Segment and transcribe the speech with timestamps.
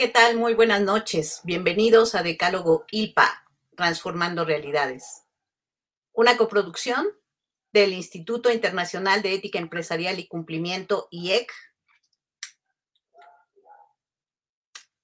[0.00, 0.38] ¿qué tal?
[0.38, 1.42] Muy buenas noches.
[1.44, 3.44] Bienvenidos a Decálogo ILPA,
[3.76, 5.24] Transformando Realidades.
[6.14, 7.06] Una coproducción
[7.70, 11.52] del Instituto Internacional de Ética Empresarial y Cumplimiento, IEC,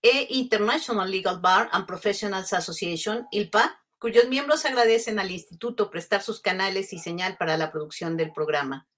[0.00, 6.40] e International Legal Bar and Professionals Association, ILPA, cuyos miembros agradecen al instituto prestar sus
[6.40, 8.88] canales y señal para la producción del programa.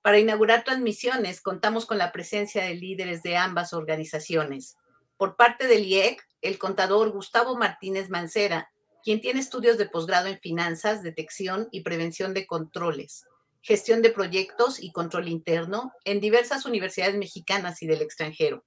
[0.00, 4.78] Para inaugurar transmisiones, contamos con la presencia de líderes de ambas organizaciones.
[5.16, 8.70] Por parte del IEC, el contador Gustavo Martínez Mancera,
[9.02, 13.24] quien tiene estudios de posgrado en finanzas, detección y prevención de controles,
[13.62, 18.64] gestión de proyectos y control interno en diversas universidades mexicanas y del extranjero.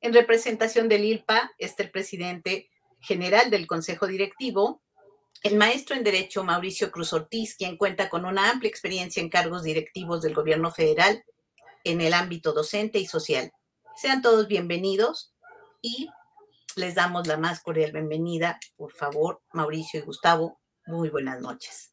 [0.00, 4.82] En representación del ILPA está el presidente general del Consejo Directivo,
[5.42, 9.64] el maestro en Derecho Mauricio Cruz Ortiz, quien cuenta con una amplia experiencia en cargos
[9.64, 11.24] directivos del gobierno federal
[11.82, 13.50] en el ámbito docente y social.
[13.96, 15.31] Sean todos bienvenidos
[15.82, 16.08] y
[16.76, 18.58] les damos la más cordial bienvenida.
[18.76, 21.92] Por favor, Mauricio y Gustavo, muy buenas noches.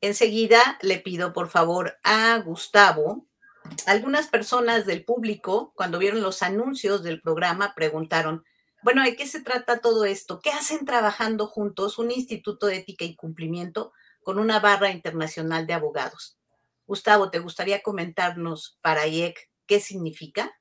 [0.00, 3.26] Enseguida le pido, por favor, a Gustavo.
[3.86, 8.44] Algunas personas del público, cuando vieron los anuncios del programa, preguntaron,
[8.82, 10.40] bueno, ¿de qué se trata todo esto?
[10.40, 15.74] ¿Qué hacen trabajando juntos un instituto de ética y cumplimiento con una barra internacional de
[15.74, 16.38] abogados?
[16.86, 20.57] Gustavo, ¿te gustaría comentarnos para IEC qué significa?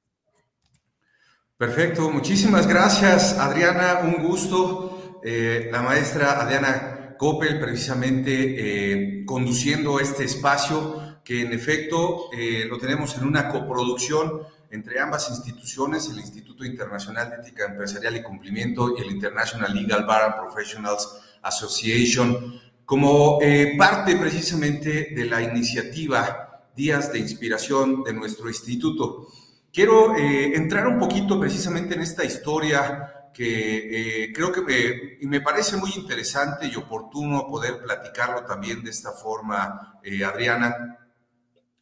[1.57, 5.19] Perfecto, muchísimas gracias Adriana, un gusto.
[5.23, 12.77] Eh, la maestra Adriana Coppel precisamente eh, conduciendo este espacio que en efecto eh, lo
[12.77, 18.95] tenemos en una coproducción entre ambas instituciones, el Instituto Internacional de Ética Empresarial y Cumplimiento
[18.95, 21.09] y el International Legal Bar and Professionals
[21.41, 23.39] Association, como
[23.79, 29.27] parte precisamente de la iniciativa Días de Inspiración de nuestro instituto.
[29.77, 35.39] Quiero eh, entrar un poquito precisamente en esta historia que eh, creo que me, me,
[35.39, 40.97] parece muy interesante y oportuno poder platicarlo también de esta forma, Adriana.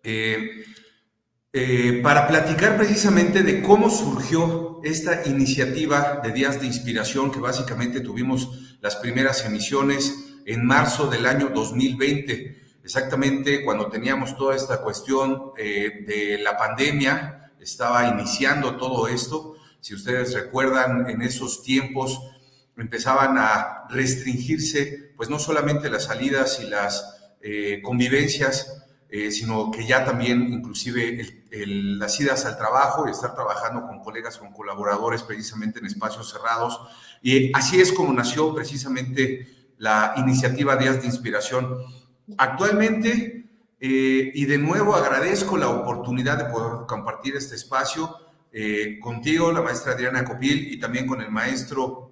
[0.04, 0.66] Eh,
[2.04, 8.78] para platicar precisamente de cómo surgió esta iniciativa de Días de Inspiración, que básicamente tuvimos
[8.82, 16.04] las primeras emisiones en marzo del año 2020, exactamente cuando teníamos toda esta cuestión eh,
[16.06, 19.56] de la pandemia, estaba iniciando todo esto.
[19.82, 22.22] Si ustedes recuerdan, en esos tiempos
[22.78, 29.86] empezaban a restringirse, pues no solamente las salidas y las eh, convivencias, eh, sino que
[29.88, 35.80] ya también inclusive las idas al trabajo y estar trabajando con colegas, con colaboradores precisamente
[35.80, 36.80] en espacios cerrados.
[37.22, 41.78] Y así es como nació precisamente la iniciativa Días de Inspiración.
[42.38, 43.45] Actualmente,
[43.80, 48.16] eh, y de nuevo agradezco la oportunidad de poder compartir este espacio
[48.52, 52.12] eh, contigo, la maestra Adriana Copil, y también con el maestro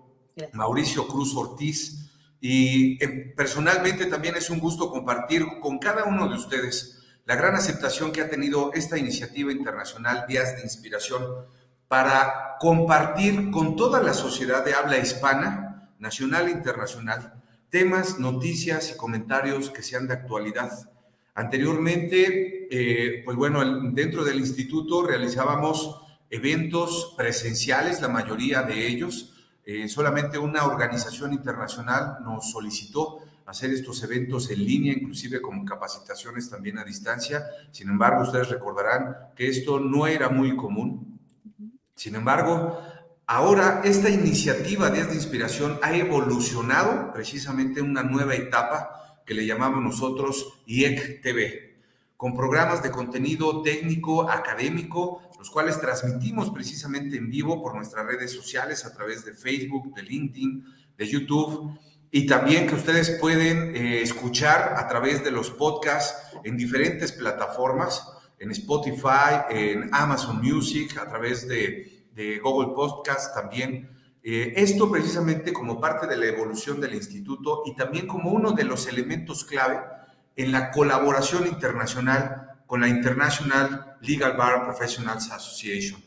[0.53, 2.03] Mauricio Cruz Ortiz,
[2.45, 7.55] y eh, personalmente también es un gusto compartir con cada uno de ustedes la gran
[7.55, 11.23] aceptación que ha tenido esta iniciativa internacional Días de Inspiración
[11.87, 18.97] para compartir con toda la sociedad de habla hispana, nacional e internacional, temas, noticias y
[18.97, 20.91] comentarios que sean de actualidad.
[21.35, 25.99] Anteriormente, eh, pues bueno, dentro del instituto realizábamos
[26.29, 29.33] eventos presenciales, la mayoría de ellos,
[29.65, 36.49] eh, solamente una organización internacional nos solicitó hacer estos eventos en línea, inclusive con capacitaciones
[36.49, 37.43] también a distancia.
[37.71, 41.19] Sin embargo, ustedes recordarán que esto no era muy común.
[41.95, 42.79] Sin embargo,
[43.25, 49.83] ahora esta iniciativa de inspiración ha evolucionado precisamente en una nueva etapa que le llamamos
[49.83, 51.77] nosotros IEC TV,
[52.17, 58.31] con programas de contenido técnico, académico, los cuales transmitimos precisamente en vivo por nuestras redes
[58.31, 60.65] sociales a través de Facebook, de LinkedIn,
[60.97, 61.77] de YouTube
[62.15, 68.07] y también que ustedes pueden eh, escuchar a través de los podcasts en diferentes plataformas,
[68.37, 71.89] en Spotify, en Amazon Music, a través de,
[72.43, 73.89] Google Podcast también.
[74.25, 78.63] Eh, esto precisamente como parte de la evolución del instituto y también como uno de
[78.63, 79.81] los elementos clave
[80.37, 86.01] en la colaboración internacional con la International Legal Bar Professionals Association.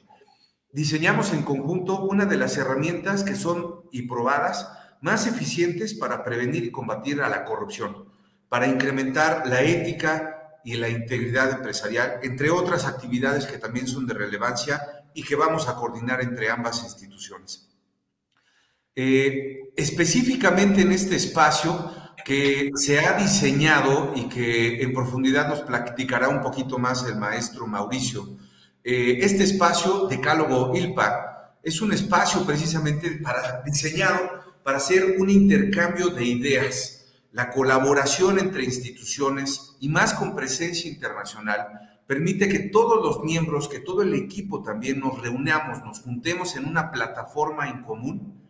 [0.72, 4.66] Diseñamos en conjunto una de las herramientas que son y probadas
[5.02, 8.08] más eficientes para prevenir y combatir a la corrupción,
[8.48, 14.14] para incrementar la ética y la integridad empresarial, entre otras actividades que también son de
[14.14, 14.80] relevancia
[15.12, 17.75] y que vamos a coordinar entre ambas instituciones.
[18.98, 21.92] Eh, específicamente en este espacio,
[22.24, 27.66] que se ha diseñado y que en profundidad nos platicará un poquito más el maestro
[27.66, 28.38] Mauricio.
[28.82, 34.18] eh, este espacio, Decálogo ILPA, es un espacio precisamente para, diseñado
[34.64, 42.00] para hacer un intercambio de ideas, la colaboración entre instituciones y más con presencia internacional
[42.06, 46.64] permite que todos los miembros, que todo el equipo también nos reunamos, nos juntemos en
[46.64, 48.45] una plataforma en común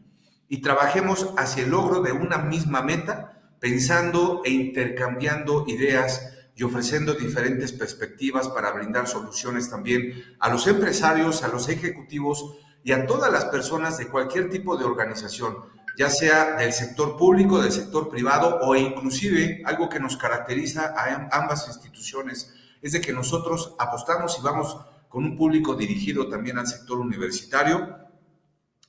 [0.48, 7.14] y trabajemos hacia el logro de una misma meta, pensando e intercambiando ideas y ofreciendo
[7.14, 13.32] diferentes perspectivas para brindar soluciones también a los empresarios, a los ejecutivos y a todas
[13.32, 15.56] las personas de cualquier tipo de organización,
[15.98, 21.28] ya sea del sector público, del sector privado o inclusive algo que nos caracteriza a
[21.36, 24.76] ambas instituciones es de que nosotros apostamos y vamos
[25.08, 28.05] con un público dirigido también al sector universitario,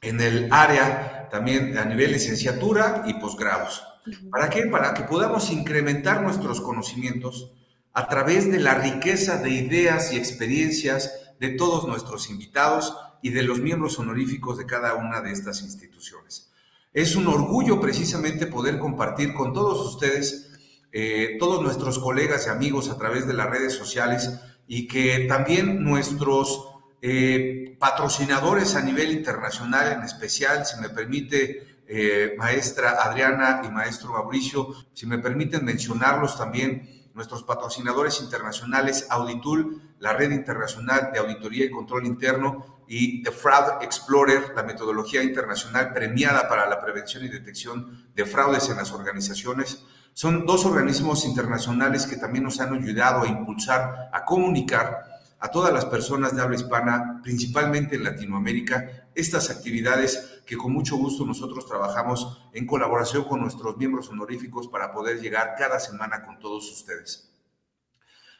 [0.01, 3.83] en el área también a nivel licenciatura y posgrados.
[4.31, 4.67] ¿Para qué?
[4.67, 7.51] Para que podamos incrementar nuestros conocimientos
[7.93, 13.43] a través de la riqueza de ideas y experiencias de todos nuestros invitados y de
[13.43, 16.51] los miembros honoríficos de cada una de estas instituciones.
[16.93, 20.51] Es un orgullo precisamente poder compartir con todos ustedes,
[20.91, 25.83] eh, todos nuestros colegas y amigos a través de las redes sociales y que también
[25.83, 26.66] nuestros
[27.01, 34.11] eh, patrocinadores a nivel internacional, en especial, si me permite, eh, maestra Adriana y maestro
[34.11, 41.65] Mauricio, si me permiten mencionarlos también, nuestros patrocinadores internacionales, Auditul, la red internacional de auditoría
[41.65, 47.27] y control interno, y The Fraud Explorer, la metodología internacional premiada para la prevención y
[47.27, 49.83] detección de fraudes en las organizaciones.
[50.13, 55.71] Son dos organismos internacionales que también nos han ayudado a impulsar, a comunicar a todas
[55.71, 61.65] las personas de habla hispana, principalmente en Latinoamérica, estas actividades que con mucho gusto nosotros
[61.67, 67.29] trabajamos en colaboración con nuestros miembros honoríficos para poder llegar cada semana con todos ustedes.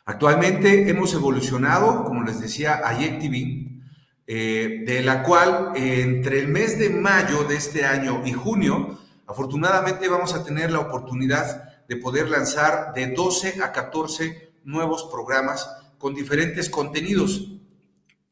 [0.05, 3.81] Actualmente hemos evolucionado, como les decía, a TV,
[4.25, 8.97] eh, de la cual entre el mes de mayo de este año y junio,
[9.27, 15.69] afortunadamente vamos a tener la oportunidad de poder lanzar de 12 a 14 nuevos programas
[15.97, 17.53] con diferentes contenidos,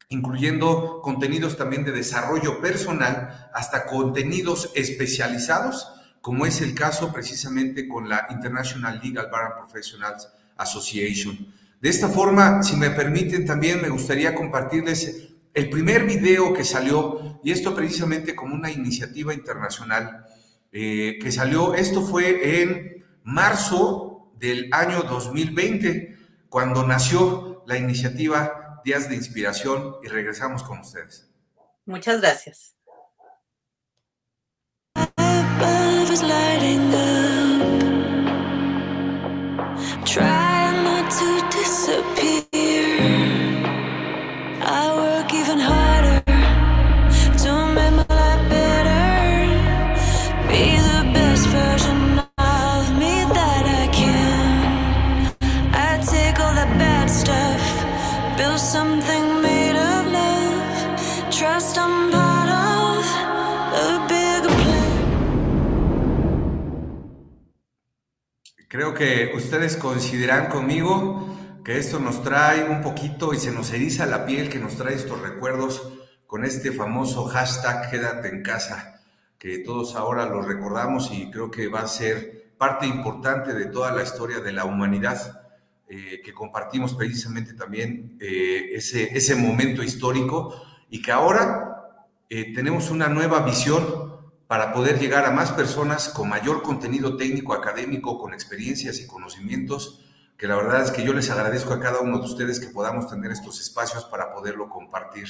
[0.08, 5.88] incluyendo contenidos también de desarrollo personal, hasta contenidos especializados,
[6.20, 11.52] como es el caso precisamente con la International Legal Bar and Professionals Association.
[11.80, 17.40] De esta forma, si me permiten, también me gustaría compartirles el primer video que salió,
[17.42, 20.26] y esto precisamente como una iniciativa internacional
[20.72, 26.16] eh, que salió, esto fue en marzo del año 2020,
[26.48, 31.28] cuando nació la iniciativa Días de Inspiración y regresamos con ustedes.
[31.84, 32.76] Muchas gracias.
[68.76, 74.04] Creo que ustedes coincidirán conmigo que esto nos trae un poquito y se nos eriza
[74.04, 75.94] la piel, que nos trae estos recuerdos
[76.26, 79.00] con este famoso hashtag quédate en casa,
[79.38, 83.92] que todos ahora lo recordamos y creo que va a ser parte importante de toda
[83.92, 85.40] la historia de la humanidad,
[85.88, 90.54] eh, que compartimos precisamente también eh, ese, ese momento histórico
[90.90, 94.05] y que ahora eh, tenemos una nueva visión
[94.46, 100.04] para poder llegar a más personas con mayor contenido técnico, académico, con experiencias y conocimientos,
[100.38, 103.08] que la verdad es que yo les agradezco a cada uno de ustedes que podamos
[103.08, 105.26] tener estos espacios para poderlo compartir.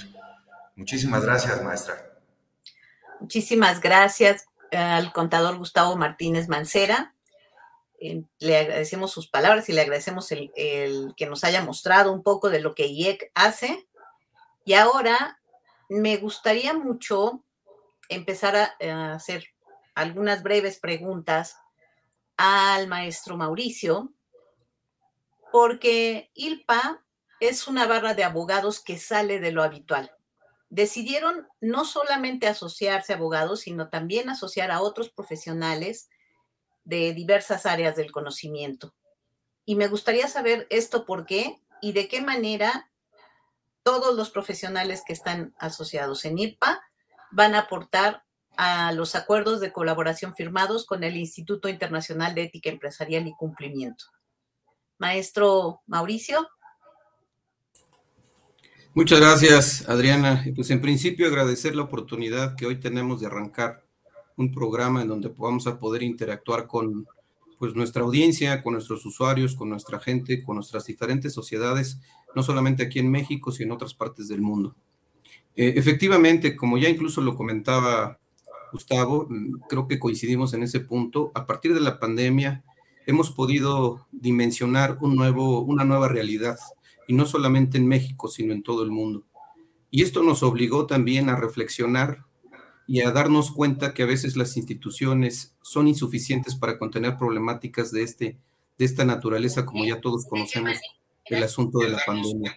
[0.74, 1.94] Muchísimas gracias, maestra.
[3.20, 7.14] Muchísimas gracias al contador Gustavo Martínez Mancera.
[7.98, 12.50] Eh, le agradecemos sus palabras y le agradecemos el, que nos haya mostrado un poco
[12.50, 13.86] de lo que IEC hace.
[14.64, 15.40] Y ahora
[15.88, 17.42] me gustaría mucho
[18.08, 19.44] empezar a, eh, hacer
[19.94, 21.56] algunas breves preguntas
[22.36, 24.12] al maestro Mauricio,
[25.52, 27.02] porque ILPA
[27.40, 30.12] es una barra de abogados que sale de lo habitual.
[30.68, 36.08] Decidieron no solamente asociarse a abogados, sino también asociar a otros profesionales
[36.84, 38.94] de diversas áreas del conocimiento.
[39.64, 42.90] Y me gustaría saber esto por qué y de qué manera
[43.82, 46.82] todos los profesionales que están asociados en ILPA
[47.30, 48.24] van a aportar
[48.56, 54.06] a los acuerdos de colaboración firmados con el Instituto Internacional de Ética Empresarial y Cumplimiento.
[54.98, 56.48] Maestro Mauricio.
[58.94, 60.42] Muchas gracias, Adriana.
[60.54, 63.84] Pues en principio agradecer la oportunidad que hoy tenemos de arrancar
[64.36, 67.06] un programa en donde podamos a poder interactuar con
[67.58, 72.00] pues nuestra audiencia, con nuestros usuarios, con nuestra gente, con nuestras diferentes sociedades,
[72.34, 74.74] no solamente aquí en México, sino en otras partes del mundo.
[75.56, 78.18] Eh, efectivamente, como ya incluso lo comentaba
[78.72, 79.28] Gustavo,
[79.68, 81.32] creo que coincidimos en ese punto.
[81.34, 82.62] A partir de la pandemia
[83.06, 86.58] hemos podido dimensionar un nuevo, una nueva realidad
[87.08, 89.24] y no solamente en México, sino en todo el mundo.
[89.90, 92.24] Y esto nos obligó también a reflexionar
[92.86, 98.02] y a darnos cuenta que a veces las instituciones son insuficientes para contener problemáticas de,
[98.02, 98.38] este,
[98.78, 100.78] de esta naturaleza, como ya todos conocemos
[101.24, 102.56] el asunto de la pandemia.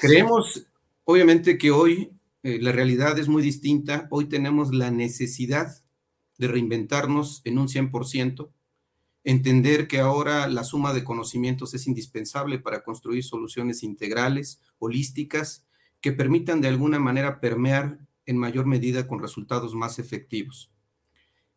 [0.00, 0.66] Creemos,
[1.04, 2.10] obviamente, que hoy
[2.42, 4.06] eh, la realidad es muy distinta.
[4.10, 5.82] Hoy tenemos la necesidad
[6.36, 8.50] de reinventarnos en un 100%,
[9.24, 15.64] entender que ahora la suma de conocimientos es indispensable para construir soluciones integrales, holísticas,
[16.00, 20.70] que permitan de alguna manera permear en mayor medida con resultados más efectivos.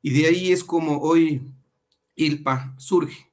[0.01, 1.41] Y de ahí es como hoy
[2.15, 3.31] ILPA surge,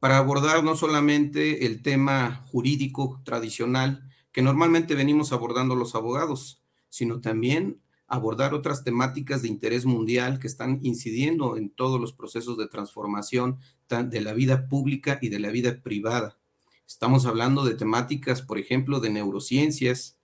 [0.00, 7.20] para abordar no solamente el tema jurídico tradicional que normalmente venimos abordando los abogados, sino
[7.20, 12.66] también abordar otras temáticas de interés mundial que están incidiendo en todos los procesos de
[12.66, 13.58] transformación
[13.88, 16.38] de la vida pública y de la vida privada.
[16.86, 20.16] Estamos hablando de temáticas, por ejemplo, de neurociencias,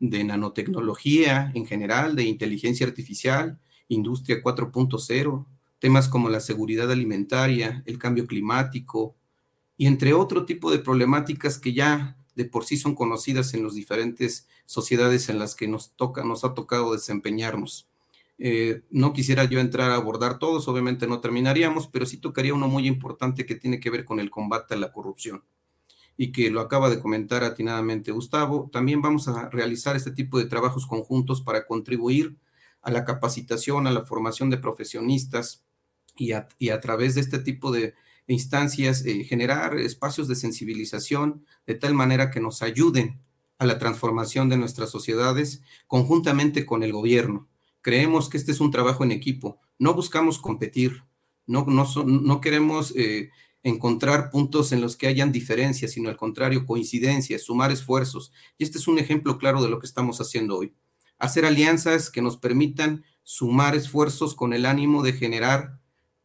[0.00, 5.46] de nanotecnología en general, de inteligencia artificial, industria 4.0,
[5.78, 9.16] temas como la seguridad alimentaria, el cambio climático
[9.76, 13.74] y entre otro tipo de problemáticas que ya de por sí son conocidas en las
[13.74, 17.88] diferentes sociedades en las que nos toca, nos ha tocado desempeñarnos.
[18.38, 22.68] Eh, no quisiera yo entrar a abordar todos, obviamente no terminaríamos, pero sí tocaría uno
[22.68, 25.42] muy importante que tiene que ver con el combate a la corrupción
[26.16, 28.70] y que lo acaba de comentar atinadamente Gustavo.
[28.72, 32.36] También vamos a realizar este tipo de trabajos conjuntos para contribuir
[32.82, 35.64] a la capacitación, a la formación de profesionistas
[36.16, 37.94] y a, y a través de este tipo de
[38.28, 43.20] instancias, eh, generar espacios de sensibilización de tal manera que nos ayuden
[43.58, 47.48] a la transformación de nuestras sociedades conjuntamente con el gobierno.
[47.80, 49.58] Creemos que este es un trabajo en equipo.
[49.78, 51.04] No buscamos competir,
[51.46, 53.30] no, no, no queremos eh,
[53.62, 58.32] encontrar puntos en los que hayan diferencias, sino al contrario, coincidencias, sumar esfuerzos.
[58.58, 60.74] Y este es un ejemplo claro de lo que estamos haciendo hoy.
[61.18, 65.77] Hacer alianzas que nos permitan sumar esfuerzos con el ánimo de generar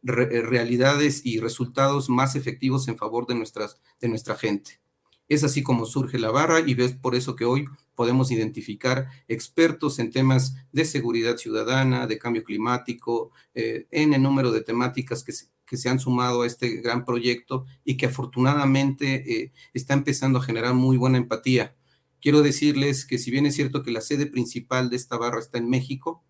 [0.03, 4.81] eh, realidades y resultados más efectivos en favor de, nuestras, de nuestra gente.
[5.29, 9.99] Es así como surge la barra y ves por eso que hoy podemos identificar expertos
[9.99, 15.31] en temas de seguridad ciudadana, de cambio climático, eh, en el número de temáticas que
[15.31, 20.39] se, que se han sumado a este gran proyecto y que afortunadamente eh, está empezando
[20.39, 21.75] a generar muy buena empatía.
[22.21, 25.57] Quiero decirles que si bien es cierto que la sede principal de esta barra está
[25.57, 26.23] en México,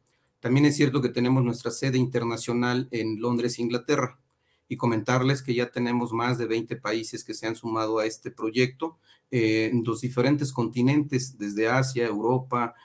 [0.44, 4.20] también es cierto que tenemos nuestra sede internacional en Londres, Inglaterra,
[4.68, 8.30] y comentarles que ya tenemos más de 20 países que se han sumado a este
[8.30, 9.00] proyecto
[9.32, 12.76] eh, en los diferentes continentes, desde Asia, Europa,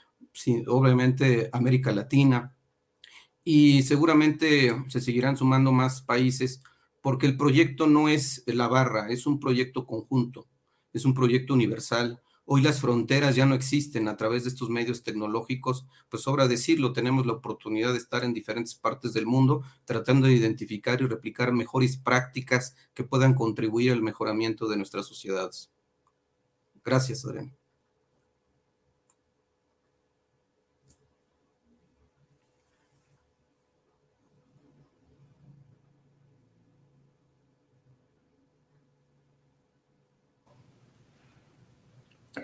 [0.67, 2.55] obviamente América Latina,
[3.43, 6.63] y seguramente se seguirán sumando más países
[7.01, 10.47] porque el proyecto no es la barra, es un proyecto conjunto,
[10.93, 15.03] es un proyecto universal Hoy las fronteras ya no existen a través de estos medios
[15.03, 20.25] tecnológicos, pues sobra decirlo, tenemos la oportunidad de estar en diferentes partes del mundo tratando
[20.25, 25.69] de identificar y replicar mejores prácticas que puedan contribuir al mejoramiento de nuestras sociedades.
[26.83, 27.58] Gracias, Adrián.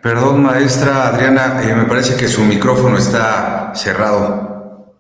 [0.06, 4.94] Perdón, maestra Adriana, eh, me parece que su micrófono está cerrado.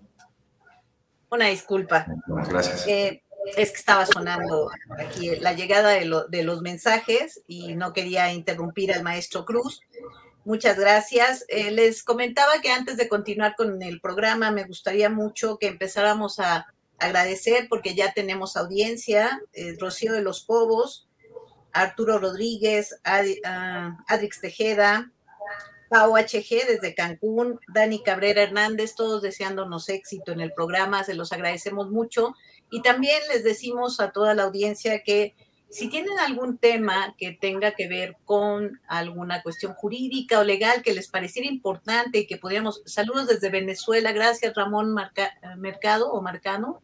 [1.29, 2.07] Una disculpa.
[2.49, 2.87] Gracias.
[2.87, 3.21] Eh,
[3.55, 9.03] es que estaba sonando aquí la llegada de, los mensajes y no quería interrumpir al
[9.03, 9.83] maestro Cruz.
[10.43, 11.45] Muchas gracias.
[11.49, 16.39] Eh, les comentaba que antes de continuar con el programa, me gustaría mucho que empezáramos
[16.39, 16.65] a
[16.97, 19.39] agradecer porque ya tenemos audiencia.
[19.77, 21.07] Rocío de los Cobos,
[21.75, 25.11] Arturo Rodríguez, ah, Adrix Tejeda,
[25.89, 31.31] Pau HG desde Cancún, Dani Cabrera Hernández, todos deseándonos éxito en el programa, se los
[31.33, 32.33] agradecemos mucho.
[32.71, 35.35] Y también les decimos a toda la audiencia que
[35.69, 40.93] si tienen algún tema que tenga que ver con alguna cuestión jurídica o legal que
[40.93, 44.95] les pareciera importante y que podríamos, saludos desde Venezuela, gracias Ramón
[45.57, 46.81] Mercado o Marcano,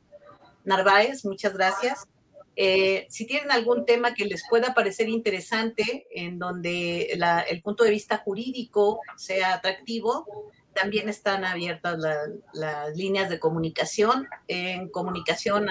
[0.66, 2.06] Narváez, muchas gracias.
[2.56, 7.18] Eh, si tienen algún tema que les pueda parecer interesante, en donde
[7.50, 10.26] el punto de vista jurídico sea atractivo,
[10.74, 12.00] también están abiertas
[12.54, 15.68] las líneas de comunicación en comunicación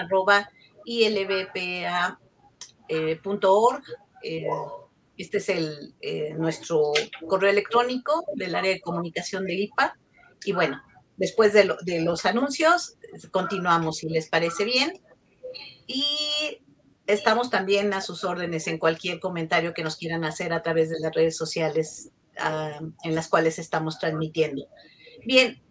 [0.85, 2.13] ilbpa.org.
[4.23, 4.47] Eh,
[5.17, 6.93] este es el, eh, nuestro
[7.27, 9.97] correo electrónico del área de comunicación de IPA.
[10.45, 10.81] Y bueno,
[11.17, 12.97] después de, de los anuncios,
[13.31, 14.99] continuamos si les parece bien.
[15.87, 16.59] Y
[17.13, 20.99] estamos también a sus órdenes en cualquier comentario que nos quieran hacer a través de
[20.99, 24.67] las redes sociales ah, en las cuales estamos transmitiendo.
[25.25, 25.61] Bien,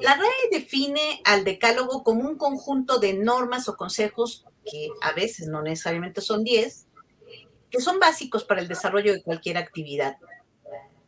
[0.00, 5.48] la RAE define al decálogo como un conjunto de normas o consejos que a veces
[5.48, 6.86] no necesariamente son 10,
[7.70, 10.16] que son básicos para el desarrollo de cualquier actividad.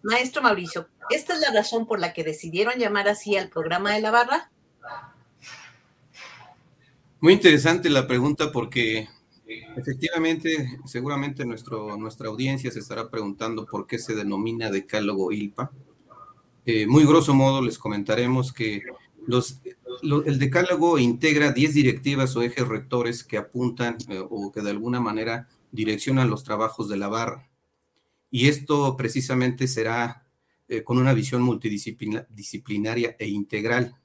[0.02, 4.00] Maestro Mauricio, ¿esta es la razón por la que decidieron llamar así al programa de
[4.00, 4.50] la barra?
[7.20, 9.08] Muy interesante la pregunta porque
[9.76, 15.70] efectivamente, seguramente nuestro, nuestra audiencia se estará preguntando por qué se denomina decálogo ILPA.
[16.66, 18.82] Eh, muy grosso modo les comentaremos que
[19.26, 19.60] los,
[20.02, 25.00] el decálogo integra 10 directivas o ejes rectores que apuntan eh, o que de alguna
[25.00, 27.48] manera direccionan los trabajos de la barra.
[28.30, 30.26] Y esto precisamente será
[30.68, 33.96] eh, con una visión multidisciplinaria e integral.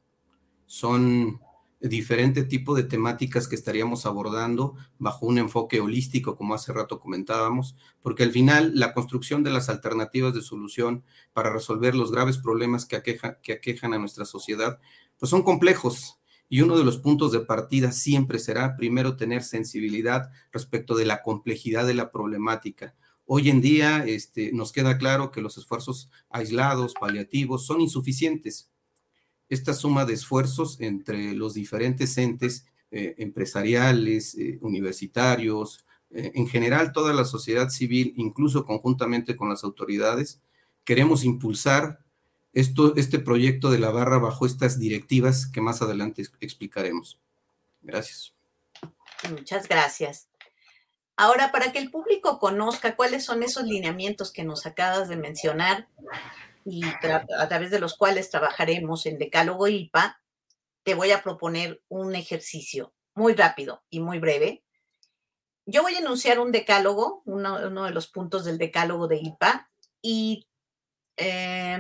[0.66, 1.42] Son
[1.90, 7.75] diferente tipo de temáticas que estaríamos abordando bajo un enfoque holístico, como hace rato comentábamos,
[8.02, 12.86] porque al final la construcción de las alternativas de solución para resolver los graves problemas
[12.86, 13.02] que,
[13.42, 14.80] que aquejan a nuestra sociedad,
[15.18, 16.20] pues son complejos.
[16.50, 21.22] Y uno de los puntos de partida siempre será, primero, tener sensibilidad respecto de la
[21.22, 22.96] complejidad de la problemática.
[23.26, 28.73] Hoy en día este, nos queda claro que los esfuerzos aislados, paliativos, son insuficientes
[29.54, 36.92] esta suma de esfuerzos entre los diferentes entes eh, empresariales, eh, universitarios, eh, en general
[36.92, 40.42] toda la sociedad civil, incluso conjuntamente con las autoridades,
[40.84, 42.00] queremos impulsar
[42.54, 47.20] esto, este proyecto de la barra bajo estas directivas que más adelante explicaremos.
[47.82, 48.34] Gracias.
[49.32, 50.28] Muchas gracias.
[51.16, 55.88] Ahora, para que el público conozca cuáles son esos lineamientos que nos acabas de mencionar,
[56.65, 60.21] y a través de los cuales trabajaremos en Decálogo IPA,
[60.84, 64.63] te voy a proponer un ejercicio muy rápido y muy breve.
[65.65, 69.69] Yo voy a enunciar un decálogo, uno, de los puntos del decálogo de IPA,
[70.02, 70.47] y
[71.15, 71.80] eh,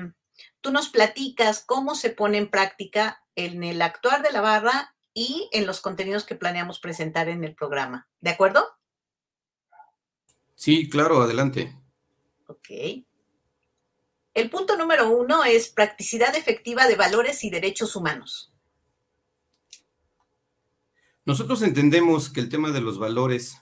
[0.61, 5.49] tú nos platicas cómo se pone en práctica en el actuar de la barra y
[5.51, 8.07] en los contenidos que planeamos presentar en el programa.
[8.21, 8.65] ¿De acuerdo?
[10.55, 11.75] Sí, claro, adelante.
[12.47, 13.05] Ok.
[14.33, 18.51] El punto número uno es practicidad efectiva de valores y derechos humanos.
[21.23, 23.57] Nosotros entendemos que el tema de los valores,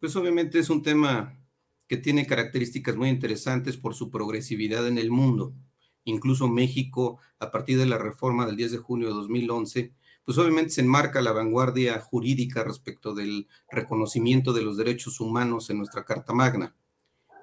[0.00, 1.38] pues obviamente es un tema
[1.86, 5.52] que tiene características muy interesantes por su progresividad en el mundo.
[6.04, 9.92] Incluso México, a partir de la reforma del 10 de junio de 2011,
[10.24, 15.78] pues obviamente se enmarca la vanguardia jurídica respecto del reconocimiento de los derechos humanos en
[15.78, 16.74] nuestra Carta Magna.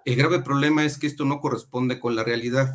[0.04, 2.74] El grave problema es que esto no corresponde con la realidad.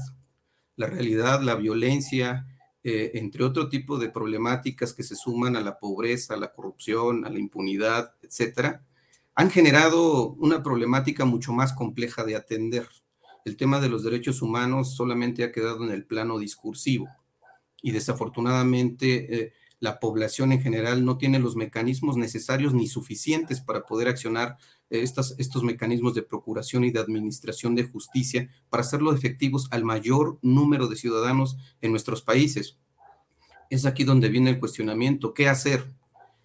[0.77, 2.47] La realidad, la violencia,
[2.85, 7.25] eh, entre otro tipo de problemáticas que se suman a la pobreza, a la corrupción,
[7.25, 8.85] a la impunidad, etcétera,
[9.35, 12.89] han generado una problemática mucho más compleja de atender.
[13.45, 17.09] El tema de los derechos humanos solamente ha quedado en el plano discursivo
[17.83, 23.85] y desafortunadamente eh, la población en general no tiene los mecanismos necesarios ni suficientes para
[23.85, 24.57] poder accionar
[24.91, 30.87] estos, mecanismos de procuración y de administración de justicia para hacerlo efectivos al mayor número
[30.89, 32.79] de ciudadanos en nuestros países.
[33.71, 35.93] Es aquí donde viene el cuestionamiento, ¿qué hacer?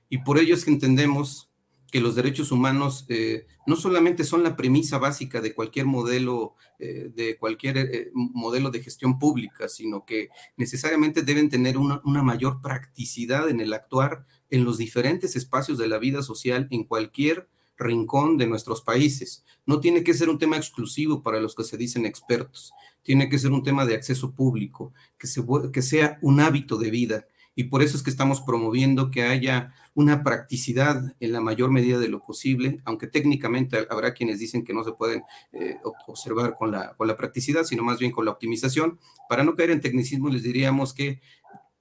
[0.10, 1.51] Y por ello es que entendemos
[1.91, 7.12] que los derechos humanos eh, no solamente son la premisa básica de cualquier modelo, eh,
[7.13, 13.49] de cualquier eh, modelo de gestión pública, sino que necesariamente deben tener una, mayor practicidad
[13.49, 17.49] en el actuar en los diferentes espacios de la vida social en cualquier
[17.82, 19.44] rincón de nuestros países.
[19.65, 23.39] No tiene que ser un tema exclusivo para los que se dicen expertos, tiene que
[23.39, 27.26] ser un tema de acceso público, que, se, que sea un hábito de vida.
[27.54, 32.00] Y por eso es que estamos promoviendo que haya una practicidad en la mayor medida
[32.00, 36.72] de lo posible, aunque técnicamente habrá quienes dicen que no se pueden eh, observar con
[36.72, 39.00] la, con la practicidad, sino más bien con la optimización.
[39.28, 41.20] Para no caer en tecnicismo, les diríamos que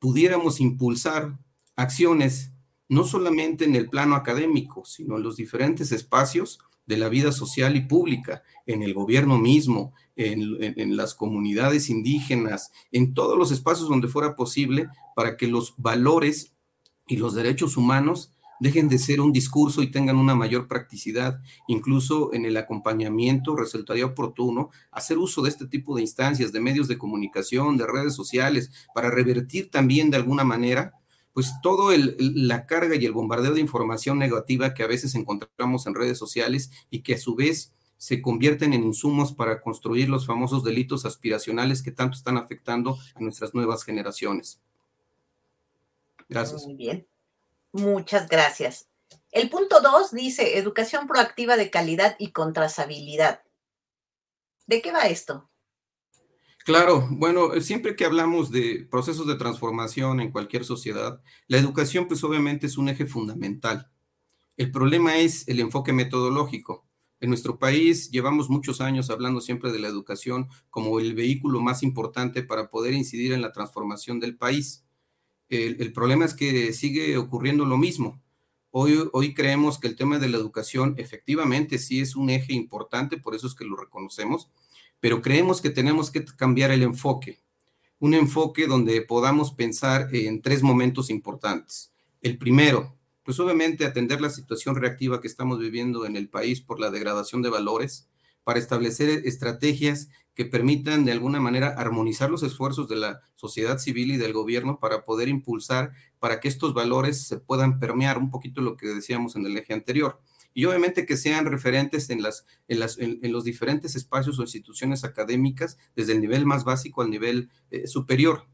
[0.00, 1.38] pudiéramos impulsar
[1.76, 2.52] acciones
[2.90, 7.76] no solamente en el plano académico, sino en los diferentes espacios de la vida social
[7.76, 14.08] y pública, en el gobierno mismo, en, las comunidades indígenas, en todos los espacios donde
[14.08, 16.52] fuera posible, para que los valores
[17.06, 21.40] y los derechos humanos dejen de ser un discurso y tengan una mayor practicidad.
[21.68, 26.88] Incluso en el acompañamiento resultaría oportuno hacer uso de este tipo de instancias, de medios
[26.88, 30.99] de comunicación, de redes sociales, para revertir también de alguna manera
[31.32, 35.94] pues todo la carga y el bombardeo de información negativa que a veces encontramos en
[35.94, 40.64] redes sociales y que a su vez se convierten en insumos para construir los famosos
[40.64, 44.58] delitos aspiracionales que tanto están afectando a nuestras nuevas generaciones.
[46.28, 46.64] Gracias.
[46.64, 47.06] Muy bien.
[47.72, 48.88] Muchas gracias.
[49.30, 53.42] El punto dos dice educación proactiva de calidad y contrasabilidad.
[54.66, 55.49] ¿De qué va esto?
[56.70, 62.22] Claro, bueno, siempre que hablamos de procesos de transformación en cualquier sociedad, la educación pues
[62.22, 63.90] obviamente es un eje fundamental.
[64.56, 66.86] El problema es el enfoque metodológico.
[67.18, 71.82] En nuestro país llevamos muchos años hablando siempre de la educación como el vehículo más
[71.82, 74.84] importante para poder incidir en la transformación del país.
[75.48, 78.22] El, problema es que sigue ocurriendo lo mismo.
[78.70, 83.16] Hoy, hoy creemos que el tema de la educación efectivamente sí es un eje importante,
[83.16, 84.52] por eso es que lo reconocemos,
[85.00, 87.40] pero creemos que tenemos que cambiar el enfoque.
[87.98, 91.92] Un enfoque donde podamos pensar en tres momentos importantes.
[92.22, 96.80] El primero, pues obviamente atender la situación reactiva que estamos viviendo en el país por
[96.80, 98.08] la degradación de valores,
[98.44, 104.12] para establecer estrategias que permitan de alguna manera armonizar los esfuerzos de la sociedad civil
[104.12, 108.62] y del gobierno para poder impulsar, para que estos valores se puedan permear un poquito
[108.62, 110.20] lo que decíamos en el eje anterior.
[110.54, 115.04] Y obviamente que sean referentes en, las, en, las, en, los diferentes espacios o instituciones
[115.04, 118.46] académicas, desde el nivel más básico al nivel eh, superior.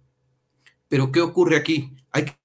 [0.88, 1.96] Pero ¿qué ocurre aquí?
[2.12, 2.36] Hay que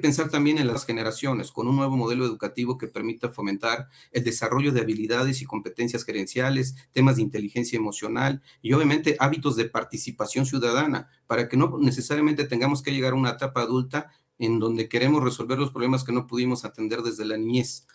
[0.00, 4.72] pensar también en las generaciones, con un nuevo modelo educativo que permita fomentar el desarrollo
[4.72, 11.08] de habilidades y competencias gerenciales, temas de inteligencia emocional y obviamente hábitos de participación ciudadana,
[11.26, 15.58] para que no necesariamente tengamos que llegar a una etapa adulta en donde queremos resolver
[15.58, 17.86] los problemas que no pudimos atender desde la niñez.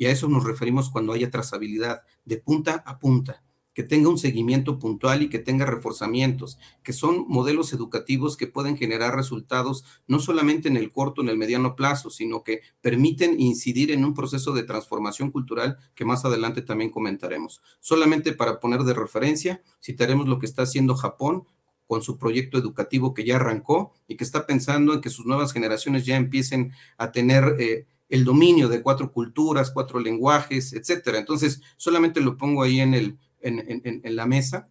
[0.00, 4.16] Y a eso nos referimos cuando haya trazabilidad de punta a punta que tenga un
[4.16, 10.18] seguimiento puntual y que tenga reforzamientos, que son modelos educativos que pueden generar resultados no
[10.18, 14.54] solamente en el corto, en el mediano plazo, sino que permiten incidir en un proceso
[14.54, 17.60] de transformación cultural que más adelante también comentaremos.
[17.80, 21.44] Solamente para poner de referencia, citaremos lo que está haciendo Japón
[21.86, 25.52] con su proyecto educativo que ya arrancó y que está pensando en que sus nuevas
[25.52, 27.56] generaciones ya empiecen a tener...
[27.58, 31.18] Eh, el dominio de cuatro culturas, cuatro lenguajes, etcétera.
[31.18, 34.68] Entonces, solamente lo pongo ahí en el, en, la mesa,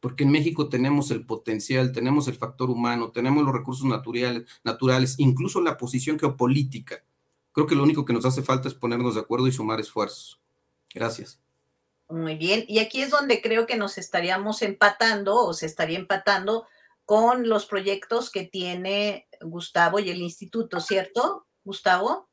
[0.00, 5.14] porque en México tenemos el potencial, tenemos el factor humano, tenemos los recursos naturales, naturales,
[5.18, 7.04] incluso la posición geopolítica.
[7.52, 10.40] Creo que lo único que nos hace falta es ponernos de acuerdo y sumar esfuerzos.
[10.92, 11.40] Gracias.
[12.08, 16.66] Muy bien, y aquí es donde creo que nos estaríamos empatando o se estaría empatando
[17.04, 22.28] con los proyectos que tiene Gustavo y el instituto, ¿cierto, Gustavo?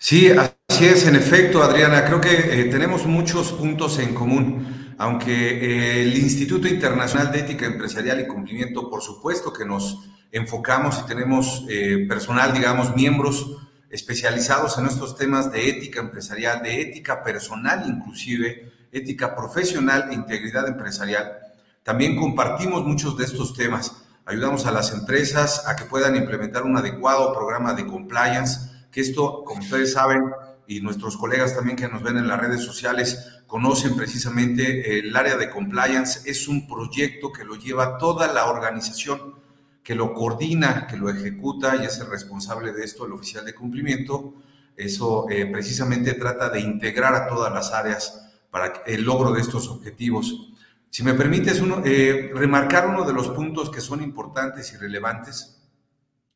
[0.00, 2.04] Sí, así es, en efecto, Adriana.
[2.04, 4.94] Creo que eh, tenemos muchos puntos en común.
[4.96, 11.00] Aunque eh, el Instituto Internacional de Ética Empresarial y Cumplimiento, por supuesto que nos enfocamos
[11.02, 13.58] y tenemos eh, personal, digamos, miembros
[13.90, 20.68] especializados en estos temas de ética empresarial, de ética personal inclusive, ética profesional e integridad
[20.68, 21.38] empresarial.
[21.82, 24.04] También compartimos muchos de estos temas.
[24.26, 29.44] Ayudamos a las empresas a que puedan implementar un adecuado programa de compliance que esto,
[29.44, 30.22] como ustedes saben,
[30.66, 35.38] y nuestros colegas también que nos ven en las redes sociales conocen precisamente el área
[35.38, 39.36] de compliance, es un proyecto que lo lleva toda la organización,
[39.82, 43.54] que lo coordina, que lo ejecuta y es el responsable de esto, el oficial de
[43.54, 44.34] cumplimiento.
[44.76, 49.68] Eso eh, precisamente trata de integrar a todas las áreas para el logro de estos
[49.68, 50.52] objetivos.
[50.90, 55.62] Si me permites uno, eh, remarcar uno de los puntos que son importantes y relevantes,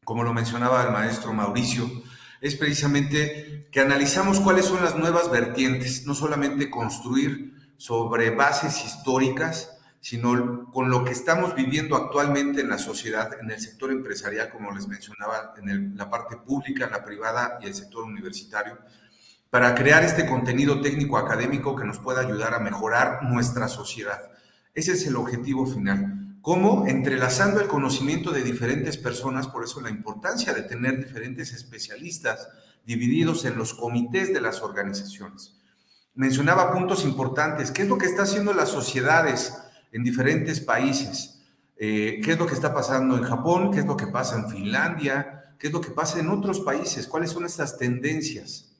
[0.03, 1.91] como lo mencionaba el maestro Mauricio,
[2.42, 9.70] es precisamente que analizamos cuáles son las nuevas vertientes, no solamente construir sobre bases históricas,
[10.00, 14.72] sino con lo que estamos viviendo actualmente en la sociedad, en el sector empresarial, como
[14.72, 18.76] les mencionaba, en la parte pública, la privada y el sector universitario,
[19.48, 24.20] para crear este contenido técnico académico que nos pueda ayudar a mejorar nuestra sociedad.
[24.74, 29.90] Ese es el objetivo final cómo entrelazando el conocimiento de diferentes personas, por eso la
[29.90, 32.48] importancia de tener diferentes especialistas
[32.85, 35.55] divididos en los comités de las organizaciones.
[36.14, 39.57] Mencionaba puntos importantes, qué es lo que está haciendo las sociedades
[39.92, 41.40] en diferentes países,
[41.76, 44.50] eh, qué es lo que está pasando en Japón, qué es lo que pasa en
[44.50, 48.72] Finlandia, qué es lo que pasa en otros países, cuáles son estas tendencias.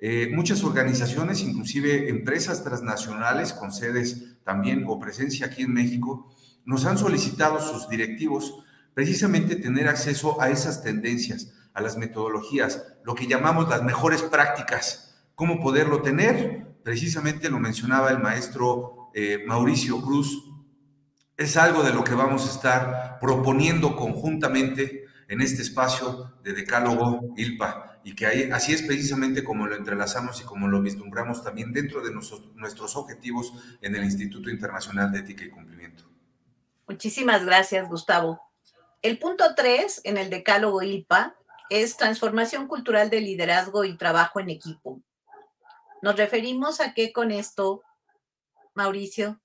[0.00, 6.32] Eh, muchas organizaciones, inclusive empresas transnacionales con sedes también o presencia aquí en México,
[6.64, 13.14] nos han solicitado sus directivos precisamente tener acceso a esas tendencias, a las metodologías, lo
[13.14, 15.14] que llamamos las mejores prácticas.
[15.34, 16.76] ¿Cómo poderlo tener?
[16.84, 20.50] Precisamente lo mencionaba el maestro eh, Mauricio Cruz.
[21.36, 27.32] Es algo de lo que vamos a estar proponiendo conjuntamente en este espacio de Decálogo
[27.36, 32.02] ILPA y que así es precisamente como lo entrelazamos y como lo vislumbramos también dentro
[32.02, 36.11] de nuestros objetivos en el Instituto Internacional de Ética y Cumplimiento.
[36.86, 38.40] Muchísimas gracias, Gustavo.
[39.02, 41.36] El punto 3 en el Decálogo ILPA
[41.70, 45.00] es transformación cultural de liderazgo y trabajo en equipo.
[46.02, 47.82] ¿Nos referimos a qué con esto,
[48.74, 49.40] Mauricio?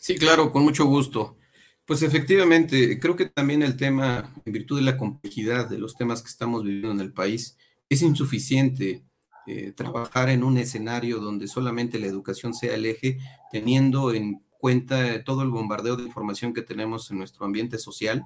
[0.00, 1.36] Sí, claro, con mucho gusto.
[1.84, 6.22] Pues efectivamente, creo que también el tema, en virtud de la complejidad de los temas
[6.22, 7.56] que estamos viviendo en el país,
[7.88, 9.04] es insuficiente
[9.46, 13.18] eh, trabajar en un escenario donde solamente la educación sea el eje,
[13.50, 18.24] teniendo en cuenta todo el bombardeo de información que tenemos en nuestro ambiente social,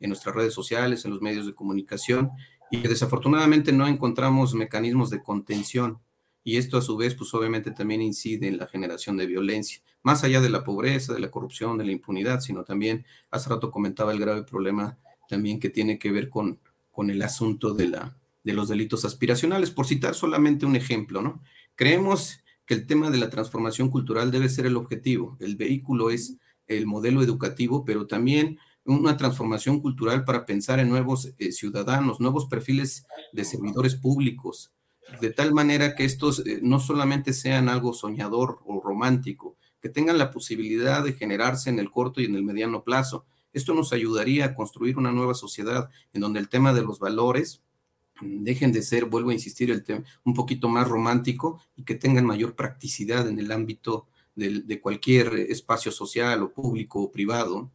[0.00, 2.30] en nuestras redes sociales, en los medios de comunicación,
[2.70, 5.98] y desafortunadamente no encontramos mecanismos de contención.
[6.44, 10.24] Y esto a su vez, pues obviamente también incide en la generación de violencia, más
[10.24, 14.12] allá de la pobreza, de la corrupción, de la impunidad, sino también, hace rato comentaba
[14.12, 16.58] el grave problema también que tiene que ver con,
[16.90, 21.42] con el asunto de, la, de los delitos aspiracionales, por citar solamente un ejemplo, ¿no?
[21.74, 26.36] Creemos que el tema de la transformación cultural debe ser el objetivo, el vehículo es
[26.66, 32.44] el modelo educativo, pero también una transformación cultural para pensar en nuevos eh, ciudadanos, nuevos
[32.44, 34.70] perfiles de servidores públicos,
[35.22, 40.18] de tal manera que estos eh, no solamente sean algo soñador o romántico, que tengan
[40.18, 43.24] la posibilidad de generarse en el corto y en el mediano plazo.
[43.54, 47.62] Esto nos ayudaría a construir una nueva sociedad en donde el tema de los valores
[48.20, 52.26] dejen de ser, vuelvo a insistir, el tema un poquito más romántico y que tengan
[52.26, 57.70] mayor practicidad en el ámbito de, cualquier espacio social o público o privado.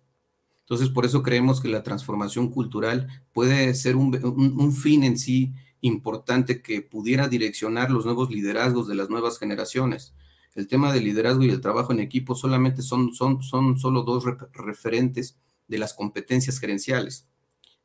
[0.61, 6.61] Entonces, por eso creemos que la transformación cultural puede ser un fin en sí importante
[6.61, 10.15] que pudiera direccionar los nuevos liderazgos de las nuevas generaciones.
[10.55, 14.23] El tema del liderazgo y el trabajo en equipo solamente son, son, son solo dos
[14.53, 17.27] referentes de las competencias gerenciales.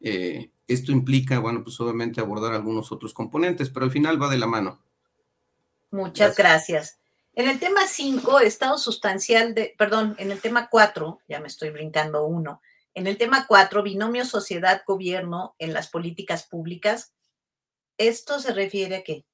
[0.01, 4.39] Eh, esto implica, bueno, pues obviamente abordar algunos otros componentes, pero al final va de
[4.39, 4.83] la mano.
[5.91, 6.99] Muchas gracias.
[7.35, 11.71] En el tema 5, estado sustancial de, perdón, en el tema 4, ya me estoy
[11.71, 12.61] brincando uno,
[12.95, 17.13] en el tema 4, binomio sociedad-gobierno en las políticas públicas,
[17.99, 19.27] ¿Esto se refiere a qué?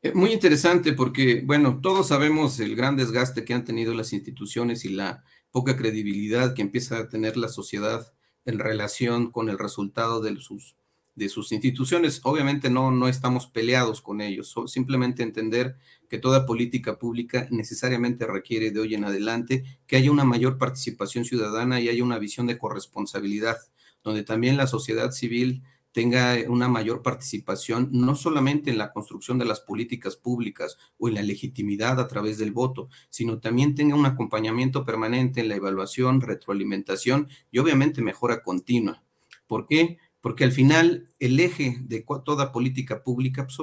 [0.00, 4.86] Eh, muy interesante porque, bueno, todos sabemos el gran desgaste que han tenido las instituciones
[4.86, 8.12] y la poca credibilidad que empieza a tener la sociedad
[8.44, 10.76] en relación con el resultado de sus,
[11.14, 12.20] de sus instituciones.
[12.24, 15.76] Obviamente no, no estamos peleados con ellos, simplemente entender
[16.08, 21.24] que toda política pública necesariamente requiere de hoy en adelante que haya una mayor participación
[21.24, 23.58] ciudadana y haya una visión de corresponsabilidad,
[24.02, 29.44] donde también la sociedad civil tenga una mayor participación, no solamente en la construcción de
[29.44, 34.06] las políticas públicas o en la legitimidad a través del voto, sino también tenga un
[34.06, 39.04] acompañamiento permanente en la evaluación, retroalimentación y obviamente mejora continua.
[39.46, 39.98] ¿Por qué?
[40.22, 43.58] Porque al final el eje de toda política pública pues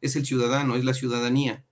[0.00, 1.66] es el ciudadano, es la ciudadanía.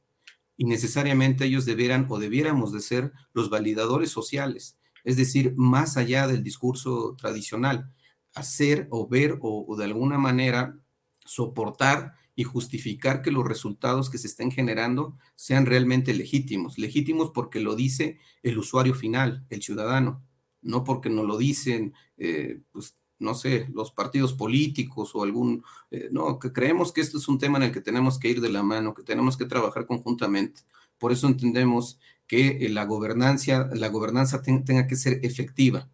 [0.57, 6.27] Y necesariamente ellos debieran o debiéramos de ser los validadores sociales, es decir, más allá
[6.27, 7.93] del discurso tradicional
[8.39, 10.79] hacer o ver o, de alguna manera
[11.25, 16.79] soportar y justificar que los resultados que se estén generando sean realmente legítimos.
[16.79, 20.23] Legítimos porque lo dice el usuario final, el ciudadano,
[20.63, 26.09] no porque no lo dicen, eh, pues, no sé, los partidos políticos o algún, eh,
[26.13, 28.51] no, que creemos que esto es un tema en el que tenemos que ir de
[28.51, 30.63] la mano, que tenemos que trabajar conjuntamente.
[30.99, 31.99] Por eso entendemos
[32.29, 35.91] que eh, la gobernanza, la gobernanza tenga que ser efectiva,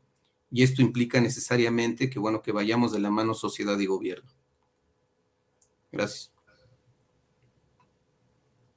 [0.54, 4.30] y esto implica necesariamente que, bueno, que vayamos de la mano sociedad y gobierno.
[5.90, 6.30] Gracias.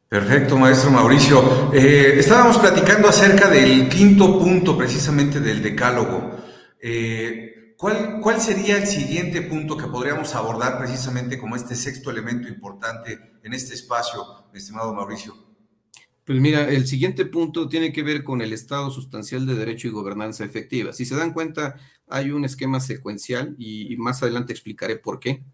[0.09, 1.71] Perfecto, maestro Mauricio.
[1.71, 6.37] Eh, estábamos platicando acerca del quinto punto precisamente del decálogo.
[6.81, 12.47] Eh, ¿cuál, ¿Cuál sería el siguiente punto que podríamos abordar precisamente como este sexto elemento
[12.47, 15.46] importante en este espacio, estimado Mauricio?
[16.27, 19.91] Pues mira, el siguiente punto tiene que ver con el estado sustancial de derecho y
[19.91, 20.91] gobernanza efectiva.
[20.91, 25.45] Si se dan cuenta, hay un esquema secuencial y, más adelante explicaré por qué.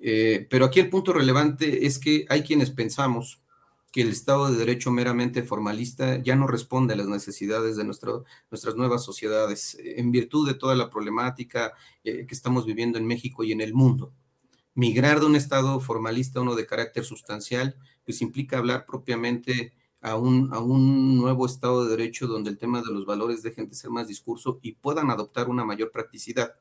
[0.00, 3.42] Eh, pero aquí el punto relevante es que hay quienes pensamos
[3.92, 8.76] que el Estado de Derecho meramente formalista ya no responde a las necesidades de nuestras
[8.76, 13.52] nuevas sociedades en virtud de toda la problemática eh, que estamos viviendo en México y
[13.52, 14.10] en el mundo.
[14.74, 20.16] Migrar de un Estado formalista a uno de carácter sustancial, pues implica hablar propiamente a
[20.16, 23.74] un, a un nuevo Estado de Derecho donde el tema de los valores dejen de
[23.74, 26.56] ser más discurso y puedan adoptar una mayor practicidad.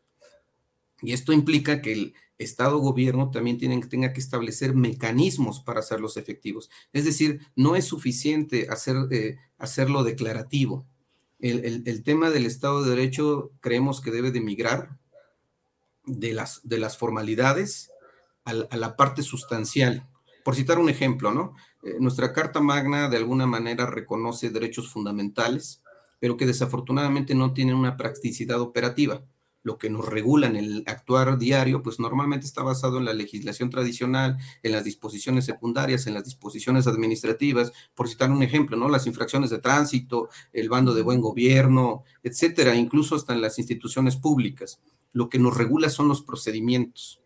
[1.02, 6.70] Y esto implica que el Estado-gobierno también tienen, tenga que establecer mecanismos para hacerlos efectivos.
[6.94, 10.88] Es decir, no es suficiente hacer, eh, hacerlo declarativo.
[11.40, 14.98] El, el, tema del Estado de Derecho creemos que debe de migrar
[16.06, 17.92] de las, de las formalidades
[18.46, 20.08] a, a la parte sustancial.
[20.46, 21.56] Por citar un ejemplo, ¿no?
[21.84, 25.82] Eh, nuestra Carta Magna de alguna manera reconoce derechos fundamentales,
[26.20, 29.24] pero que desafortunadamente no tienen una practicidad operativa
[29.64, 33.70] lo que nos regula en el actuar diario, pues normalmente está basado en la legislación
[33.70, 38.90] tradicional, en las disposiciones secundarias, en las disposiciones administrativas, por citar un ejemplo, ¿no?
[38.90, 44.18] Las infracciones de tránsito, el bando de buen gobierno, etcétera, incluso hasta en las instituciones
[44.18, 44.82] públicas.
[45.14, 47.23] Lo que nos regula son los procedimientos.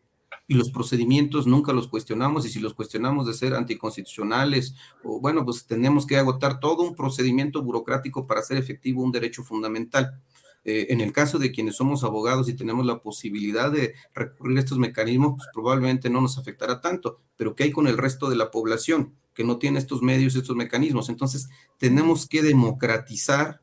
[0.48, 5.44] Y los procedimientos nunca los cuestionamos, y si los cuestionamos de ser anticonstitucionales, o bueno,
[5.44, 10.22] pues tenemos que agotar todo un procedimiento burocrático para hacer efectivo un derecho fundamental.
[10.70, 14.60] Eh, en el caso de quienes somos abogados y tenemos la posibilidad de recurrir a
[14.60, 18.36] estos mecanismos, pues probablemente no nos afectará tanto, pero ¿qué hay con el resto de
[18.36, 21.08] la población que no tiene estos medios, estos mecanismos?
[21.08, 23.62] Entonces, tenemos que democratizar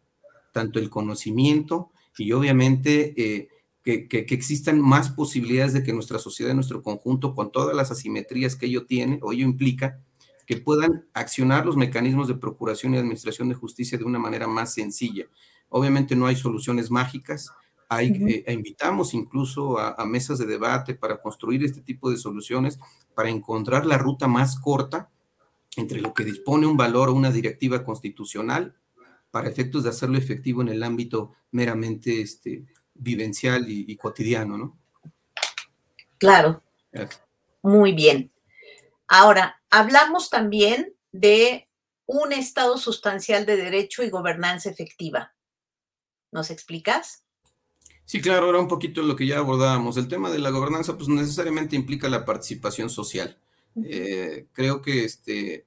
[0.51, 3.49] tanto el conocimiento y obviamente eh,
[3.85, 8.57] que, que, existan más posibilidades de que nuestra sociedad, nuestro conjunto, con todas las asimetrías
[8.57, 10.01] que ello tiene o ello implica,
[10.47, 14.73] que puedan accionar los mecanismos de procuración y administración de justicia de una manera más
[14.73, 15.27] sencilla.
[15.69, 17.51] Obviamente no hay soluciones mágicas,
[17.91, 22.79] hay, eh, invitamos incluso a, mesas de debate para construir este tipo de soluciones,
[23.15, 25.11] para encontrar la ruta más corta
[25.77, 28.77] entre lo que dispone un valor o una directiva constitucional
[29.31, 34.79] para efectos de hacerlo efectivo en el ámbito meramente este, vivencial y, cotidiano, ¿no?
[36.19, 36.63] Claro.
[37.63, 38.31] Muy bien.
[39.09, 41.69] Ahora, hablamos también de
[42.07, 45.35] un Estado sustancial de derecho y gobernanza efectiva.
[46.31, 47.25] ¿Nos explicas?
[48.05, 49.97] Sí, claro, era un poquito lo que ya abordábamos.
[49.97, 53.39] El tema de la gobernanza, pues necesariamente implica la participación social.
[53.83, 55.65] Eh, creo que este,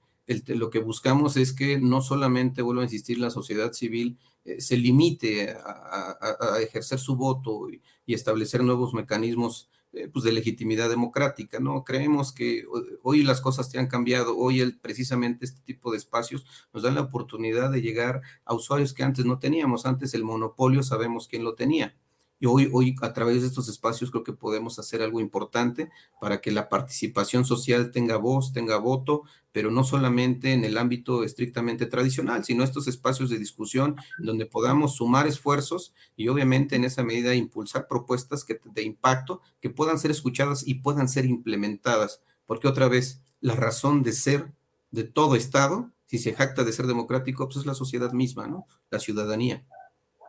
[0.48, 4.18] lo que buscamos es que no solamente, vuelvo a insistir, la sociedad civil
[4.60, 7.82] se limite a, ejercer su voto y,
[8.14, 11.84] establecer nuevos mecanismos eh, pues de legitimidad democrática, ¿no?
[11.84, 12.64] Creemos que
[13.04, 16.96] hoy las cosas te han cambiado, hoy el, precisamente este tipo de espacios nos dan
[16.96, 21.44] la oportunidad de llegar a usuarios que antes no teníamos, antes el monopolio sabemos quién
[21.44, 21.96] lo tenía.
[22.40, 25.90] Y hoy, hoy a través de estos espacios creo que podemos hacer algo importante
[26.22, 31.24] para que la participación social tenga voz, tenga voto, pero no solamente en el ámbito
[31.24, 37.04] estrictamente tradicional, sino estos espacios de discusión donde podamos sumar esfuerzos y obviamente en esa
[37.04, 42.22] medida impulsar propuestas que, de impacto que puedan ser escuchadas y puedan ser implementadas.
[42.46, 44.54] Porque otra vez, la razón de ser
[44.92, 48.66] de todo Estado, si se jacta de ser democrático, pues es la sociedad misma, ¿no?
[48.90, 49.66] La ciudadanía.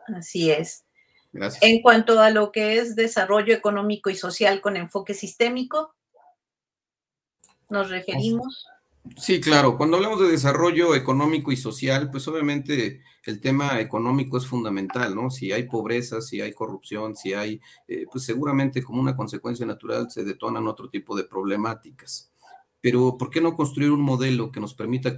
[0.07, 0.85] Así es.
[1.61, 5.95] En cuanto a lo que es desarrollo económico y social con enfoque sistémico,
[7.69, 8.65] nos referimos.
[9.17, 9.77] Sí, claro.
[9.77, 15.29] Cuando hablamos de desarrollo económico y social, pues obviamente el tema económico es fundamental, ¿no?
[15.29, 20.09] Si hay pobreza, si hay corrupción, si hay, eh, pues seguramente como una consecuencia natural
[20.09, 22.31] se detonan otro tipo de problemáticas.
[22.81, 25.15] Pero ¿por qué no construir un modelo que nos permita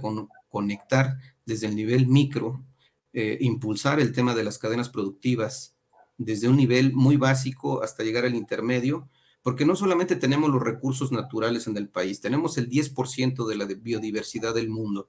[0.48, 2.64] conectar desde el nivel micro,
[3.12, 5.76] eh, impulsar el tema de las cadenas productivas,
[6.18, 9.08] desde un nivel muy básico hasta llegar al intermedio,
[9.42, 13.64] porque no solamente tenemos los recursos naturales en el país, tenemos el 10% de la
[13.66, 15.08] biodiversidad del mundo,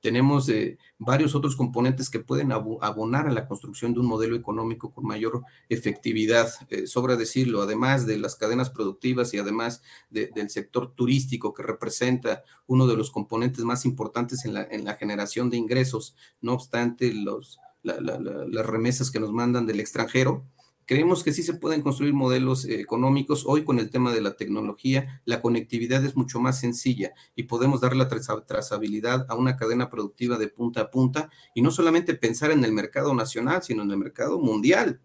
[0.00, 4.92] tenemos eh, varios otros componentes que pueden abonar a la construcción de un modelo económico
[4.92, 10.92] con mayor efectividad, eh, sobra decirlo, además de las cadenas productivas y además del sector
[10.94, 15.56] turístico que representa uno de los componentes más importantes en la, en la generación de
[15.56, 20.44] ingresos, no obstante los, las remesas que nos mandan del extranjero,
[20.86, 23.44] Creemos que sí se pueden construir modelos eh, económicos.
[23.46, 27.80] Hoy con el tema de la tecnología, la conectividad es mucho más sencilla y podemos
[27.80, 32.50] dar la trazabilidad a una cadena productiva de punta a punta y no solamente pensar
[32.50, 35.00] en el mercado nacional, sino en el mercado mundial.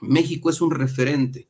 [0.00, 1.48] México es un referente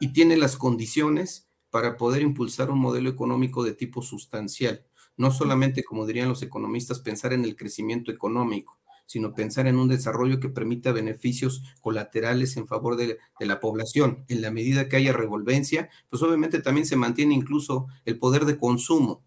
[0.00, 4.84] y tiene las condiciones para poder impulsar un modelo económico de tipo sustancial.
[5.16, 9.88] No solamente, como dirían los economistas, pensar en el crecimiento económico, sino pensar en un
[9.88, 14.26] desarrollo que permita beneficios colaterales en favor de, la población.
[14.28, 18.58] En la medida que haya revolvencia, pues obviamente también se mantiene incluso el poder de
[18.58, 19.24] consumo.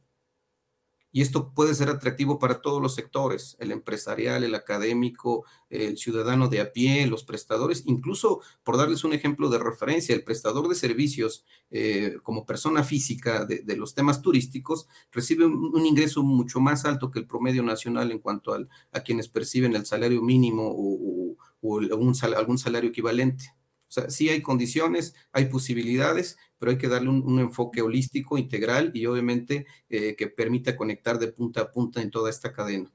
[1.11, 6.47] Y esto puede ser atractivo para todos los sectores, el empresarial, el académico, el ciudadano
[6.47, 10.75] de a pie, los prestadores, incluso por darles un ejemplo de referencia, el prestador de
[10.75, 17.11] servicios eh, como persona física de, los temas turísticos recibe un, ingreso mucho más alto
[17.11, 22.89] que el promedio nacional en cuanto a quienes perciben el salario mínimo o, algún salario
[22.89, 23.53] equivalente.
[23.91, 28.91] O sea, sí hay condiciones, hay posibilidades, pero hay que darle un, enfoque holístico, integral
[28.93, 32.93] y obviamente eh, que permita conectar de punta a punta en toda esta cadena.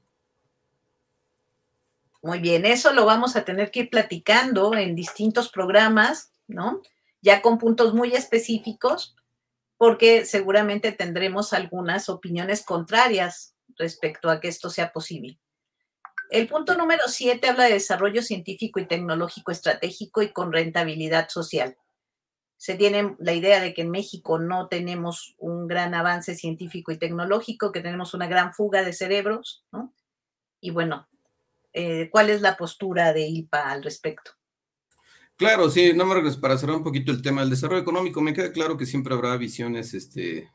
[2.23, 6.81] Muy bien, eso lo vamos a tener que ir platicando en distintos programas, ¿no?
[7.23, 9.17] Ya con puntos muy específicos,
[9.77, 15.41] porque seguramente tendremos algunas opiniones contrarias respecto a que esto sea posible.
[16.31, 21.77] El punto número siete habla de desarrollo científico y tecnológico estratégico y con rentabilidad social.
[22.57, 26.99] Se tiene la idea de que en México no tenemos un gran avance científico y
[26.99, 29.93] tecnológico, que tenemos una gran fuga de cerebros, ¿no?
[30.61, 31.07] Y bueno,
[31.73, 34.33] eh, ¿cuál es la postura de ILPA al respecto?
[35.37, 38.53] Claro, sí, no me para cerrar un poquito el tema del desarrollo económico, me queda
[38.53, 40.51] claro que siempre habrá visiones este,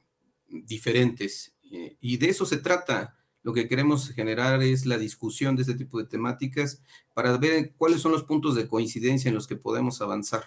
[0.48, 5.64] diferentes eh, y de eso se trata lo que queremos generar es la discusión de
[5.64, 6.82] este tipo de temáticas
[7.14, 10.46] para ver cuáles son los puntos de coincidencia en los que podemos avanzar.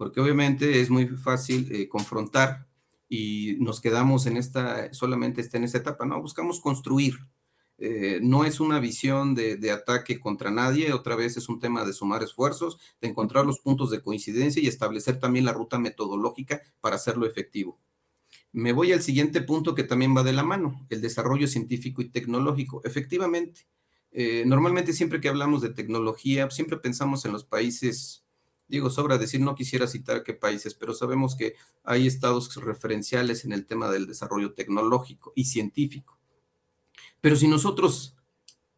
[0.00, 2.66] Porque obviamente es muy fácil eh, confrontar
[3.06, 7.16] y nos quedamos en esta, solamente está en esta etapa, no, buscamos construir.
[7.76, 11.92] Eh, no es una visión de, ataque contra nadie, otra vez es un tema de
[11.92, 16.96] sumar esfuerzos, de encontrar los puntos de coincidencia y establecer también la ruta metodológica para
[16.96, 17.78] hacerlo efectivo.
[18.52, 22.08] Me voy al siguiente punto que también va de la mano, el desarrollo científico y
[22.08, 22.80] tecnológico.
[22.84, 23.68] Efectivamente,
[24.12, 28.24] eh, normalmente siempre que hablamos de tecnología, siempre pensamos en los países,
[28.70, 33.52] digo, sobra decir, no quisiera citar qué países, pero sabemos que hay estados referenciales en
[33.52, 36.18] el tema del desarrollo tecnológico y científico.
[37.20, 38.16] Pero si nosotros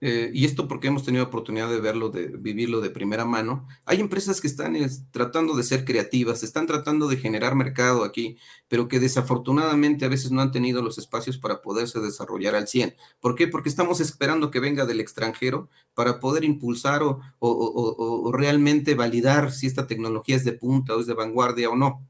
[0.04, 4.00] eh, y esto porque hemos tenido oportunidad de verlo, de vivirlo de primera mano, hay
[4.00, 4.76] empresas que están
[5.12, 8.36] tratando de ser creativas, están tratando de generar mercado aquí,
[8.66, 12.96] pero que desafortunadamente a veces no han tenido los espacios para poderse desarrollar al 100.
[13.20, 13.46] ¿Por qué?
[13.46, 19.86] Porque estamos esperando que venga del extranjero para poder impulsar o realmente validar si esta
[19.86, 22.08] tecnología es de punta o es de vanguardia o no.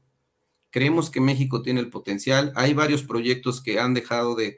[0.73, 2.51] Creemos que México tiene el potencial.
[2.55, 4.57] Hay varios proyectos que han dejado de,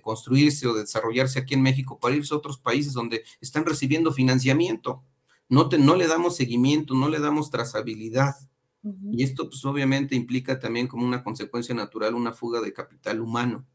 [0.00, 4.10] construirse o de desarrollarse aquí en México para irse a otros países donde están recibiendo
[4.10, 5.04] financiamiento.
[5.50, 8.36] No, no le damos seguimiento, no le damos trazabilidad.
[9.12, 13.66] Y esto pues obviamente implica también como una consecuencia natural una fuga de capital humano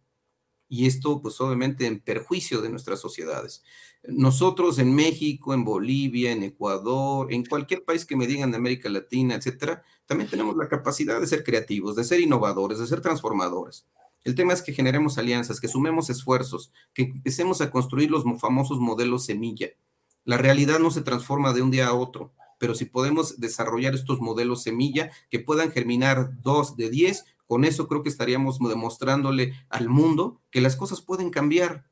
[0.68, 3.64] y esto pues obviamente en perjuicio de nuestras sociedades.
[4.04, 8.90] Nosotros en México, en Bolivia, en Ecuador, en cualquier país que me digan de América
[8.90, 13.86] Latina, etcétera, también tenemos la capacidad de ser creativos, de ser innovadores, de ser transformadores.
[14.24, 18.80] El tema es que generemos alianzas, que sumemos esfuerzos, que empecemos a construir los famosos
[18.80, 19.70] modelos semilla.
[20.24, 24.20] La realidad no se transforma de un día a otro, pero si podemos desarrollar estos
[24.20, 29.90] modelos semilla que puedan germinar dos de diez, con eso creo que estaríamos demostrándole al
[29.90, 31.86] mundo que las cosas pueden cambiar.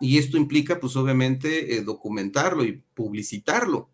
[0.00, 3.90] Y esto implica, pues obviamente, eh, documentarlo y publicitarlo.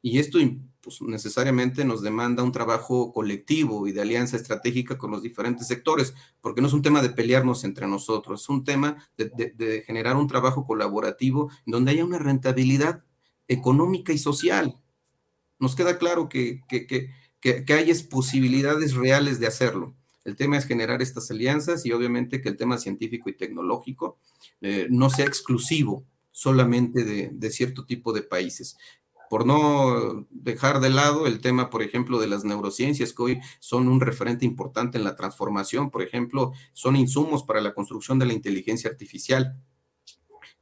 [0.00, 0.38] Y esto
[0.84, 6.14] pues, necesariamente nos demanda un trabajo colectivo y de alianza estratégica con los diferentes sectores,
[6.40, 10.28] porque no es un tema de pelearnos entre nosotros, es un tema de, generar un
[10.28, 13.02] trabajo colaborativo donde haya una rentabilidad
[13.48, 14.78] económica y social.
[15.58, 17.10] Nos queda claro que, que, que,
[17.40, 19.94] que hay posibilidades reales de hacerlo.
[20.24, 24.18] El tema es generar estas alianzas y obviamente que el tema científico y tecnológico
[24.60, 28.76] eh, no sea exclusivo solamente de, cierto tipo de países
[29.34, 33.88] por no dejar de lado el tema, por ejemplo, de las neurociencias, que hoy son
[33.88, 38.32] un referente importante en la transformación, por ejemplo, son insumos para la construcción de la
[38.32, 39.60] inteligencia artificial,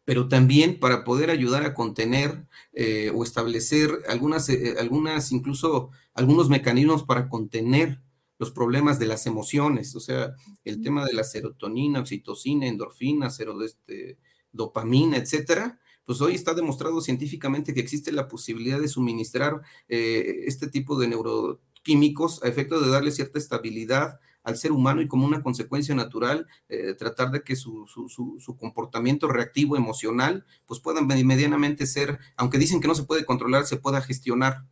[0.06, 6.48] pero también para poder ayudar a contener eh, o establecer algunas, eh, algunas, incluso algunos
[6.48, 8.00] mecanismos para contener
[8.38, 13.58] los problemas de las emociones, o sea, el tema de la serotonina, oxitocina, endorfina, cero
[13.58, 14.18] de este,
[14.50, 20.68] dopamina, etcétera, pues hoy está demostrado científicamente que existe la posibilidad de suministrar eh, este
[20.68, 25.42] tipo de neuroquímicos a efecto de darle cierta estabilidad al ser humano y como una
[25.42, 32.18] consecuencia natural eh, tratar de que su, su, comportamiento reactivo emocional pues puedan medianamente ser,
[32.36, 34.64] aunque dicen que no se puede controlar, se pueda gestionar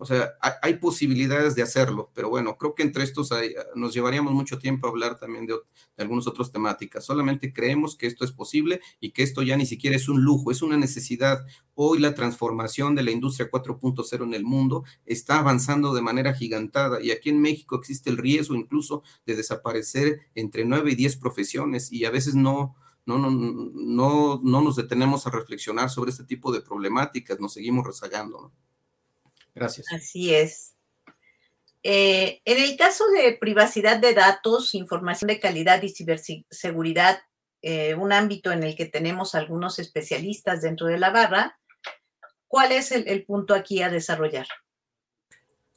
[0.00, 3.30] O sea, hay, posibilidades de hacerlo, pero bueno, creo que entre estos
[3.74, 7.04] nos llevaríamos mucho tiempo a hablar también de, de algunas otras temáticas.
[7.04, 10.52] Solamente creemos que esto es posible y que esto ya ni siquiera es un lujo,
[10.52, 11.44] es una necesidad.
[11.74, 17.02] Hoy la transformación de la industria 4.0 en el mundo está avanzando de manera gigantada
[17.02, 21.90] y aquí en México existe el riesgo incluso de desaparecer entre 9 y 10 profesiones
[21.90, 26.52] y a veces no, no, no, no, no nos detenemos a reflexionar sobre este tipo
[26.52, 28.40] de problemáticas, nos seguimos rezagando.
[28.40, 28.52] ¿no?
[29.58, 29.86] Gracias.
[29.92, 30.74] Así es.
[31.82, 37.20] Eh, en el caso de privacidad de datos, información de calidad y ciberseguridad,
[37.62, 41.58] eh, un ámbito en el que tenemos algunos especialistas dentro de la barra,
[42.46, 44.46] ¿cuál es el, punto aquí a desarrollar?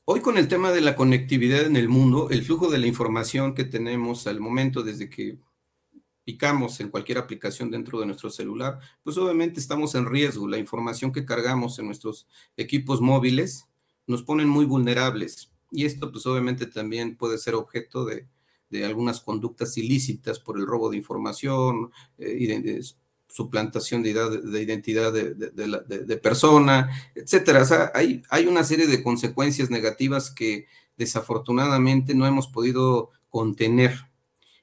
[0.06, 3.54] Hoy con el tema de la conectividad en el mundo, el flujo de la información
[3.54, 5.38] que tenemos al momento desde que
[6.24, 10.48] picamos en cualquier aplicación dentro de nuestro celular, pues obviamente estamos en riesgo.
[10.48, 12.28] La información que cargamos en nuestros
[12.58, 13.68] equipos móviles
[14.08, 15.52] nos ponen muy vulnerables.
[15.72, 18.28] Y esto pues obviamente también puede ser objeto de,
[18.86, 22.82] algunas conductas ilícitas por el robo de información, eh,
[23.28, 27.62] suplantación de, de identidad de, de, persona, etcétera.
[27.62, 34.11] O sea, hay, hay una serie de consecuencias negativas que desafortunadamente no hemos podido contener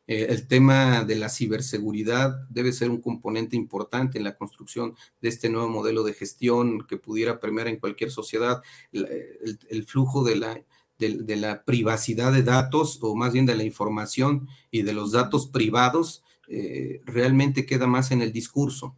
[0.08, 5.28] eh, el tema de la ciberseguridad debe ser un componente importante en la construcción de
[5.28, 8.62] este nuevo modelo de gestión que pudiera premiar en cualquier sociedad.
[8.90, 14.94] El, flujo de la, privacidad de datos, o más bien de la información y de
[14.94, 18.96] los datos privados, eh, realmente queda más en el discurso.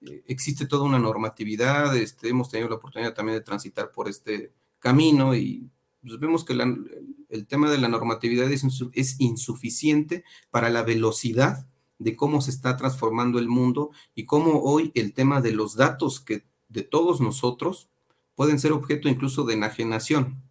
[0.00, 4.50] Eh, existe toda una normatividad, este, hemos tenido la oportunidad también de transitar por este
[4.80, 5.70] camino y
[6.02, 11.66] pues, vemos que el tema de la normatividad es, insuficiente para la velocidad
[11.98, 16.20] de cómo se está transformando el mundo y cómo hoy el tema de los datos
[16.20, 17.88] que de todos nosotros
[18.34, 20.42] pueden ser objeto incluso de enajenación.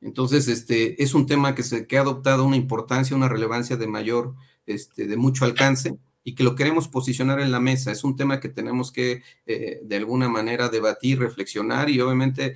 [0.00, 3.86] Entonces, este es un tema que, se, que ha adoptado una importancia, una relevancia de
[3.88, 4.34] mayor,
[4.66, 7.90] este, de mucho alcance y que lo queremos posicionar en la mesa.
[7.90, 12.54] Es un tema que tenemos que eh, de alguna manera debatir, reflexionar y obviamente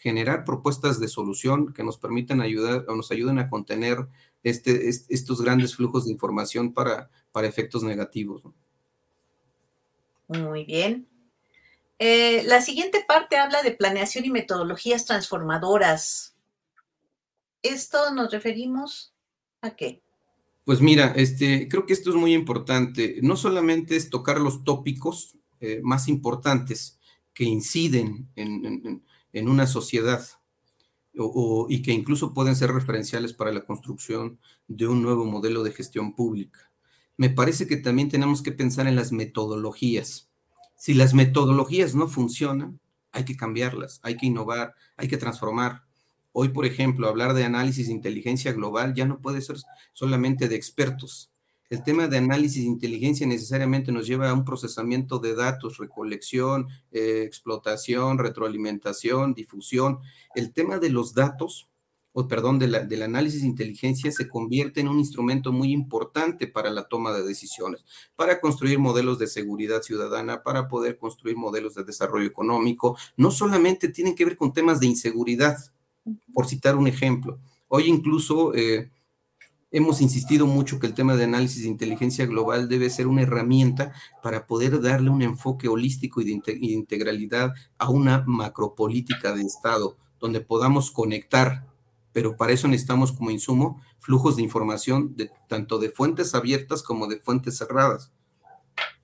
[0.00, 4.08] generar propuestas de solución que nos permitan ayudar o nos ayuden a contener
[4.42, 8.42] este, estos grandes flujos de información para, para efectos negativos.
[10.26, 11.06] Muy bien.
[11.98, 16.34] Eh, la siguiente parte habla de planeación y metodologías transformadoras.
[17.62, 19.12] ¿Esto nos referimos
[19.60, 20.02] a qué?
[20.64, 23.18] Pues mira, este, creo que esto es muy importante.
[23.20, 26.98] No solamente es tocar los tópicos eh, más importantes
[27.34, 29.09] que inciden en, en
[29.48, 30.26] una sociedad
[31.68, 36.14] y que incluso pueden ser referenciales para la construcción de un nuevo modelo de gestión
[36.14, 36.70] pública.
[37.16, 40.30] Me parece que también tenemos que pensar en las metodologías.
[40.76, 42.80] Si las metodologías no funcionan,
[43.12, 45.82] hay que cambiarlas, hay que innovar, hay que transformar.
[46.32, 49.56] Hoy, por ejemplo, hablar de análisis de inteligencia global ya no puede ser
[49.92, 51.29] solamente de expertos,
[51.70, 56.66] el tema de análisis de inteligencia necesariamente nos lleva a un procesamiento de datos, recolección,
[56.90, 60.00] eh, explotación, retroalimentación, difusión.
[60.34, 61.70] El tema de los datos,
[62.12, 66.88] o perdón, del análisis de inteligencia se convierte en un instrumento muy importante para la
[66.88, 67.84] toma de decisiones,
[68.16, 72.98] para construir modelos de seguridad ciudadana, para poder construir modelos de desarrollo económico.
[73.16, 75.56] No solamente tienen que ver con temas de inseguridad,
[76.34, 77.38] por citar un ejemplo.
[77.68, 78.54] Hoy incluso...
[78.54, 78.90] Eh,
[79.70, 83.92] hemos insistido mucho que el tema de análisis de inteligencia global debe ser una herramienta
[84.22, 90.40] para poder darle un enfoque holístico y de, integralidad a una macropolítica de Estado, donde
[90.40, 91.66] podamos conectar,
[92.12, 97.06] pero para eso necesitamos como insumo flujos de información de, tanto de fuentes abiertas como
[97.06, 98.10] de fuentes cerradas.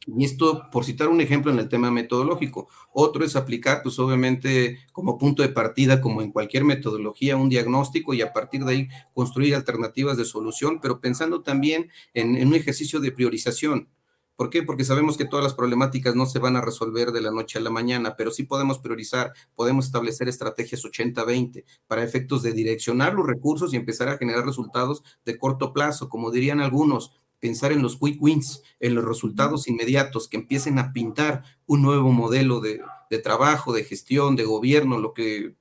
[0.07, 2.69] Y esto, por citar un ejemplo en el tema metodológico.
[2.93, 8.15] Otro es aplicar, pues obviamente, como punto de partida, como en cualquier metodología, un diagnóstico
[8.15, 13.01] y a partir de ahí construir alternativas de solución, pero pensando también en, un ejercicio
[13.01, 13.89] de priorización.
[14.37, 14.63] ¿Por qué?
[14.63, 17.63] Porque sabemos que todas las problemáticas no se van a resolver de la noche a
[17.63, 23.27] la mañana, pero sí podemos priorizar, podemos establecer estrategias 80-20 para efectos de direccionar los
[23.27, 27.99] recursos y empezar a generar resultados de corto plazo, como dirían algunos, pensar en los
[27.99, 32.83] quick wins, en los resultados inmediatos, que empiecen a pintar un nuevo modelo de,
[33.23, 35.55] trabajo, de gestión, de gobierno, lo que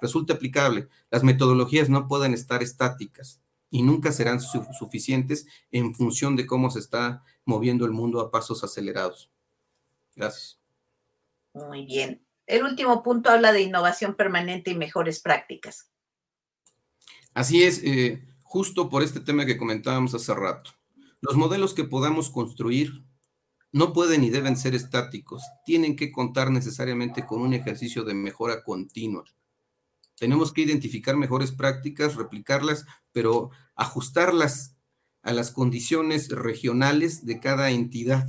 [0.00, 0.88] resulte aplicable.
[1.10, 3.40] Las metodologías no pueden estar estáticas
[3.70, 8.62] y nunca serán suficientes en función de cómo se está moviendo el mundo a pasos
[8.64, 9.30] acelerados.
[10.14, 10.60] Gracias.
[11.54, 12.24] Muy bien.
[12.46, 15.88] El último punto habla de innovación permanente y mejores prácticas.
[17.34, 20.72] Así es, eh, justo por este tema que comentábamos hace rato.
[21.22, 23.04] Los modelos que podamos construir
[23.72, 28.62] no pueden ni deben ser estáticos, tienen que contar necesariamente con un ejercicio de mejora
[28.62, 29.24] continua.
[30.18, 34.76] Tenemos que identificar mejores prácticas, replicarlas, pero ajustarlas
[35.22, 38.28] a las condiciones regionales de cada entidad.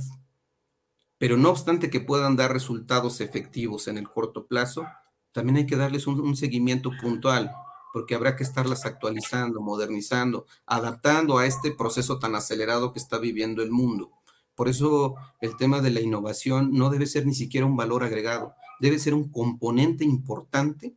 [1.18, 4.86] Pero no obstante que puedan dar resultados efectivos en el corto plazo,
[5.32, 7.52] también hay que darles un, seguimiento puntual,
[7.94, 13.62] porque habrá que estarlas actualizando, modernizando, adaptando a este proceso tan acelerado que está viviendo
[13.62, 14.10] el mundo.
[14.56, 18.52] Por eso el tema de la innovación no debe ser ni siquiera un valor agregado,
[18.80, 20.96] debe ser un componente importante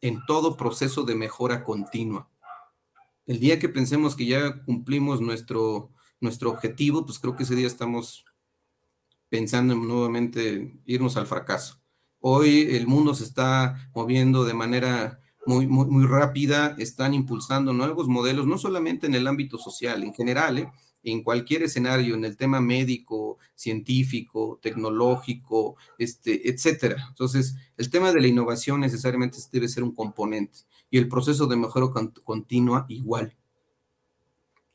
[0.00, 2.30] en todo proceso de mejora continua.
[3.26, 7.66] El día que pensemos que ya cumplimos nuestro, nuestro objetivo, pues creo que ese día
[7.66, 8.24] estamos
[9.28, 11.82] pensando en nuevamente irnos al fracaso.
[12.20, 18.46] Hoy el mundo se está moviendo de manera muy, muy, rápida, están impulsando nuevos modelos,
[18.46, 20.70] no solamente en el ámbito social, en general, ¿eh?
[21.02, 27.06] en cualquier escenario, en el tema médico, científico, tecnológico, este, etcétera.
[27.08, 30.58] Entonces, el tema de la innovación necesariamente debe ser un componente
[30.90, 31.86] y el proceso de mejora
[32.24, 33.36] continua igual.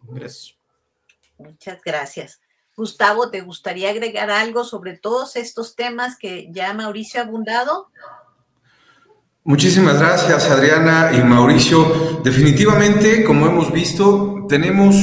[0.04, 0.56] Gracias.
[1.38, 2.42] Muchas gracias.
[2.78, 7.90] Gustavo, ¿te gustaría agregar algo sobre todos estos temas que ya Mauricio ha abundado?
[9.44, 12.22] Muchísimas gracias, Adriana y Mauricio.
[12.24, 14.96] Definitivamente, como hemos visto, tenemos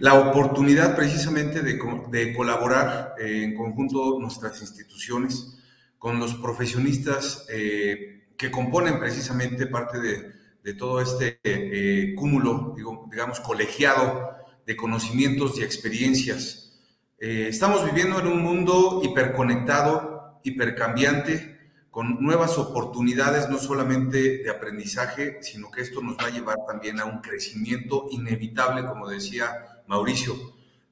[0.00, 5.60] la oportunidad precisamente de, colaborar eh, en conjunto nuestras instituciones
[5.96, 12.74] con los profesionistas eh, que componen precisamente parte de, todo este eh, cúmulo,
[13.10, 16.80] digamos, colegiado de conocimientos y experiencias.
[17.18, 21.57] estamos viviendo en un mundo hiperconectado, hipercambiante,
[21.98, 27.00] con nuevas oportunidades, no solamente de aprendizaje, sino que esto nos va a llevar también
[27.00, 30.36] a un crecimiento inevitable, como decía Mauricio,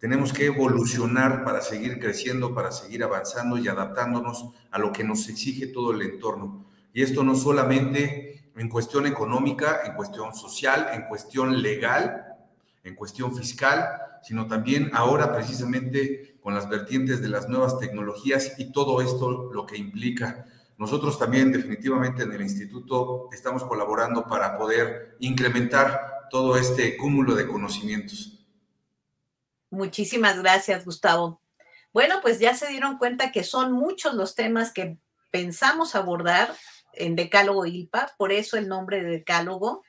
[0.00, 5.28] tenemos que evolucionar para seguir creciendo, para seguir avanzando y adaptándonos a lo que nos
[5.28, 6.66] exige todo el entorno.
[6.92, 12.34] Y esto no solamente en cuestión económica, en cuestión social, en cuestión legal,
[12.82, 13.86] en cuestión fiscal,
[14.24, 19.66] sino también ahora precisamente con las vertientes de las nuevas tecnologías y todo esto lo
[19.66, 20.46] que implica.
[20.78, 27.46] Nosotros también definitivamente en el instituto estamos colaborando para poder incrementar todo este cúmulo de
[27.46, 28.46] conocimientos.
[29.70, 31.40] Muchísimas gracias, Gustavo.
[31.92, 34.98] Bueno, pues ya se dieron cuenta que son muchos los temas que
[35.30, 36.54] pensamos abordar
[36.92, 39.82] en Decálogo ILPA, por eso el nombre de Decálogo,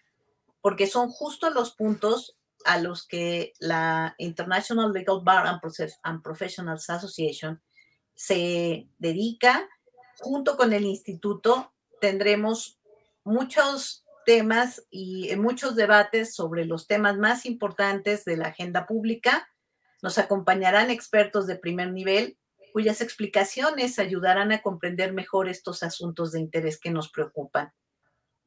[0.62, 7.62] porque son justo los puntos a los que la International Legal Bar and, Professionals Association
[8.14, 9.68] se dedica.
[10.20, 12.80] Junto con el instituto tendremos
[13.24, 19.48] muchos temas y muchos debates sobre los temas más importantes de la agenda pública
[20.02, 22.38] nos acompañarán expertos de primer nivel
[22.74, 27.74] cuyas explicaciones ayudarán a comprender mejor estos asuntos de interés que nos preocupan.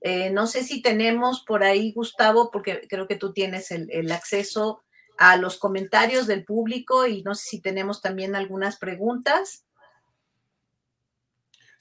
[0.00, 4.82] Eh, no sé si tenemos por ahí, Gustavo, porque creo que tú tienes el, acceso
[5.18, 9.66] a los comentarios del público y no sé si tenemos también algunas preguntas.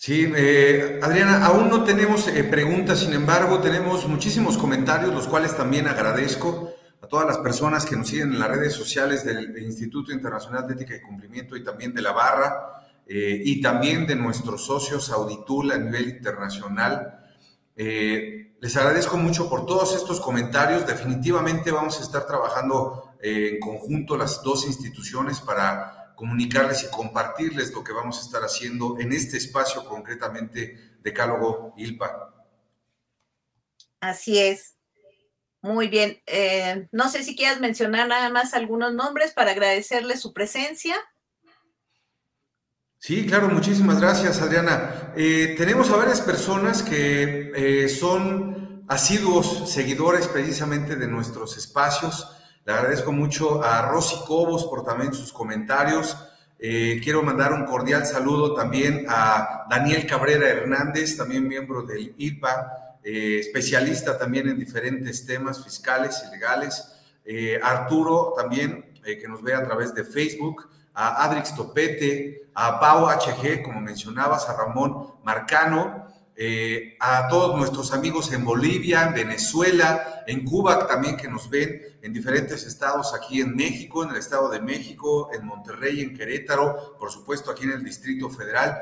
[0.01, 5.57] Sí, eh, Adriana, aún no tenemos eh, preguntas, sin embargo, tenemos muchísimos comentarios, los cuales
[5.57, 6.71] también agradezco
[7.01, 10.75] a todas las personas que nos siguen en las redes sociales del, Instituto Internacional de
[10.75, 15.69] Ética y Cumplimiento y también de la Barra eh, y también de nuestros socios Auditul
[15.73, 17.19] a nivel internacional.
[17.75, 20.87] Eh, les agradezco mucho por todos estos comentarios.
[20.87, 27.81] Definitivamente vamos a estar trabajando en conjunto las dos instituciones para comunicarles y compartirles lo
[27.81, 32.35] que vamos a estar haciendo en este espacio concretamente Decálogo ILPA.
[34.01, 34.75] Así es.
[35.61, 36.21] Muy bien.
[36.25, 40.97] Eh, no sé si quieras mencionar nada más algunos nombres para agradecerle su presencia.
[42.97, 45.13] Sí, claro, muchísimas gracias, Adriana.
[45.15, 52.35] Eh, tenemos a varias personas que eh, son asiduos seguidores precisamente de nuestros espacios.
[52.69, 56.15] Le agradezco mucho a Rosy Cobos por también sus comentarios.
[56.59, 63.39] quiero mandar un cordial saludo también a Daniel Cabrera Hernández, también miembro del IPA eh,
[63.39, 66.93] especialista también en diferentes temas fiscales y legales.
[67.25, 72.79] Eh, Arturo también, eh, que nos ve a través de Facebook, a Adrix Topete, a
[72.79, 76.08] Pau HG, como mencionabas, a Ramón Marcano,
[76.99, 82.13] a todos nuestros amigos en Bolivia, en Venezuela, en Cuba también que nos ven, en
[82.13, 87.11] diferentes estados aquí en México, en el Estado de México, en Monterrey, en Querétaro, por
[87.11, 88.77] supuesto aquí en el Distrito Federal.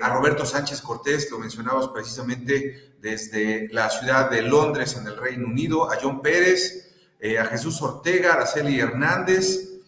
[0.00, 5.46] a Roberto Sánchez Cortés, lo mencionabas precisamente desde la ciudad de Londres en el Reino
[5.46, 9.80] Unido, a John Pérez, eh, a Jesús Ortega, a Araceli Hernández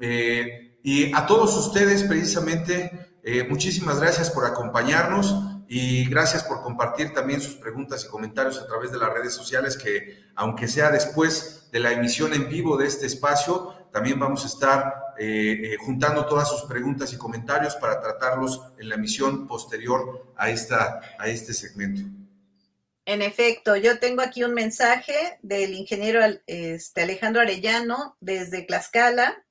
[0.00, 5.34] eh, y a todos ustedes precisamente, eh, muchísimas gracias por acompañarnos
[5.70, 9.76] y gracias por compartir también sus preguntas y comentarios a través de las redes sociales
[9.76, 14.46] que aunque sea después de la emisión en vivo de este espacio, también vamos a
[14.46, 20.32] estar eh, eh, juntando todas sus preguntas y comentarios para tratarlos en la emisión posterior
[20.36, 22.00] a, esta, a este segmento.
[23.04, 29.44] En efecto, yo tengo aquí un mensaje del ingeniero este, Alejandro Arellano desde Tlaxcala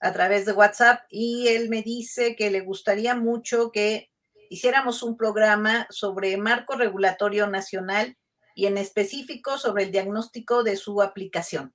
[0.00, 4.10] a través de WhatsApp y él me dice que le gustaría mucho que
[4.50, 8.16] hiciéramos un programa sobre marco regulatorio nacional
[8.54, 11.74] y en específico sobre el diagnóstico de su aplicación.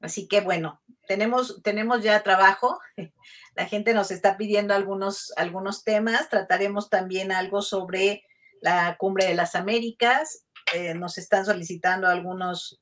[0.00, 2.78] Así que bueno, tenemos, tenemos ya trabajo.
[3.54, 6.28] La gente nos está pidiendo algunos, algunos temas.
[6.28, 8.24] Trataremos también algo sobre
[8.60, 10.46] la Cumbre de las Américas.
[10.74, 12.80] Eh, nos están solicitando algunos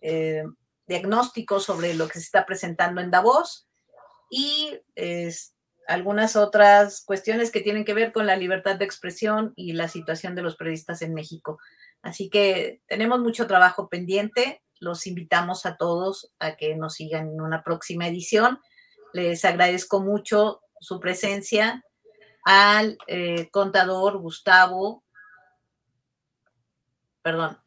[0.00, 0.42] eh,
[0.86, 3.68] diagnósticos sobre lo que se está presentando en Davos
[4.30, 4.78] y
[5.86, 10.34] algunas otras cuestiones que tienen que ver con la libertad de expresión y la situación
[10.34, 11.58] de los periodistas en México.
[12.02, 14.62] Así que tenemos mucho trabajo pendiente.
[14.78, 18.60] Los invitamos a todos a que nos sigan en una próxima edición.
[19.12, 21.84] Les agradezco mucho su presencia
[22.44, 25.02] al eh, contador Gustavo.
[27.22, 27.58] Perdón,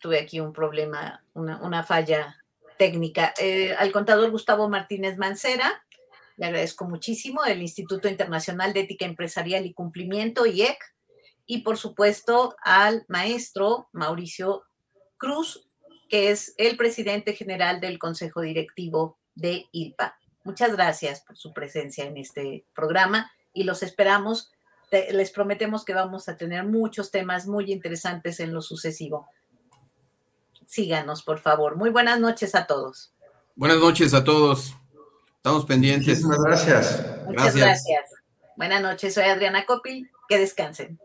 [0.00, 2.36] tuve aquí un problema, una, falla
[2.78, 3.34] técnica.
[3.38, 5.84] Eh, al contador Gustavo Martínez Mancera,
[6.38, 10.78] le agradezco muchísimo, el Instituto Internacional de Ética Empresarial y Cumplimiento, IEC,
[11.46, 14.62] y por supuesto al maestro Mauricio
[15.16, 15.68] Cruz,
[16.08, 20.16] que es el presidente general del Consejo Directivo de ILPA.
[20.44, 24.52] Muchas gracias por su presencia en este programa y los esperamos.
[24.90, 29.28] Les prometemos que vamos a tener muchos temas muy interesantes en lo sucesivo.
[30.66, 31.76] Síganos, por favor.
[31.76, 33.12] Muy buenas noches a todos.
[33.56, 34.76] Buenas noches a todos.
[35.48, 36.22] Estamos pendientes.
[36.22, 37.04] Muchas gracias.
[37.24, 38.10] Muchas gracias.
[38.58, 40.10] Buenas noches, soy Adriana Copil.
[40.28, 41.00] Que descansen.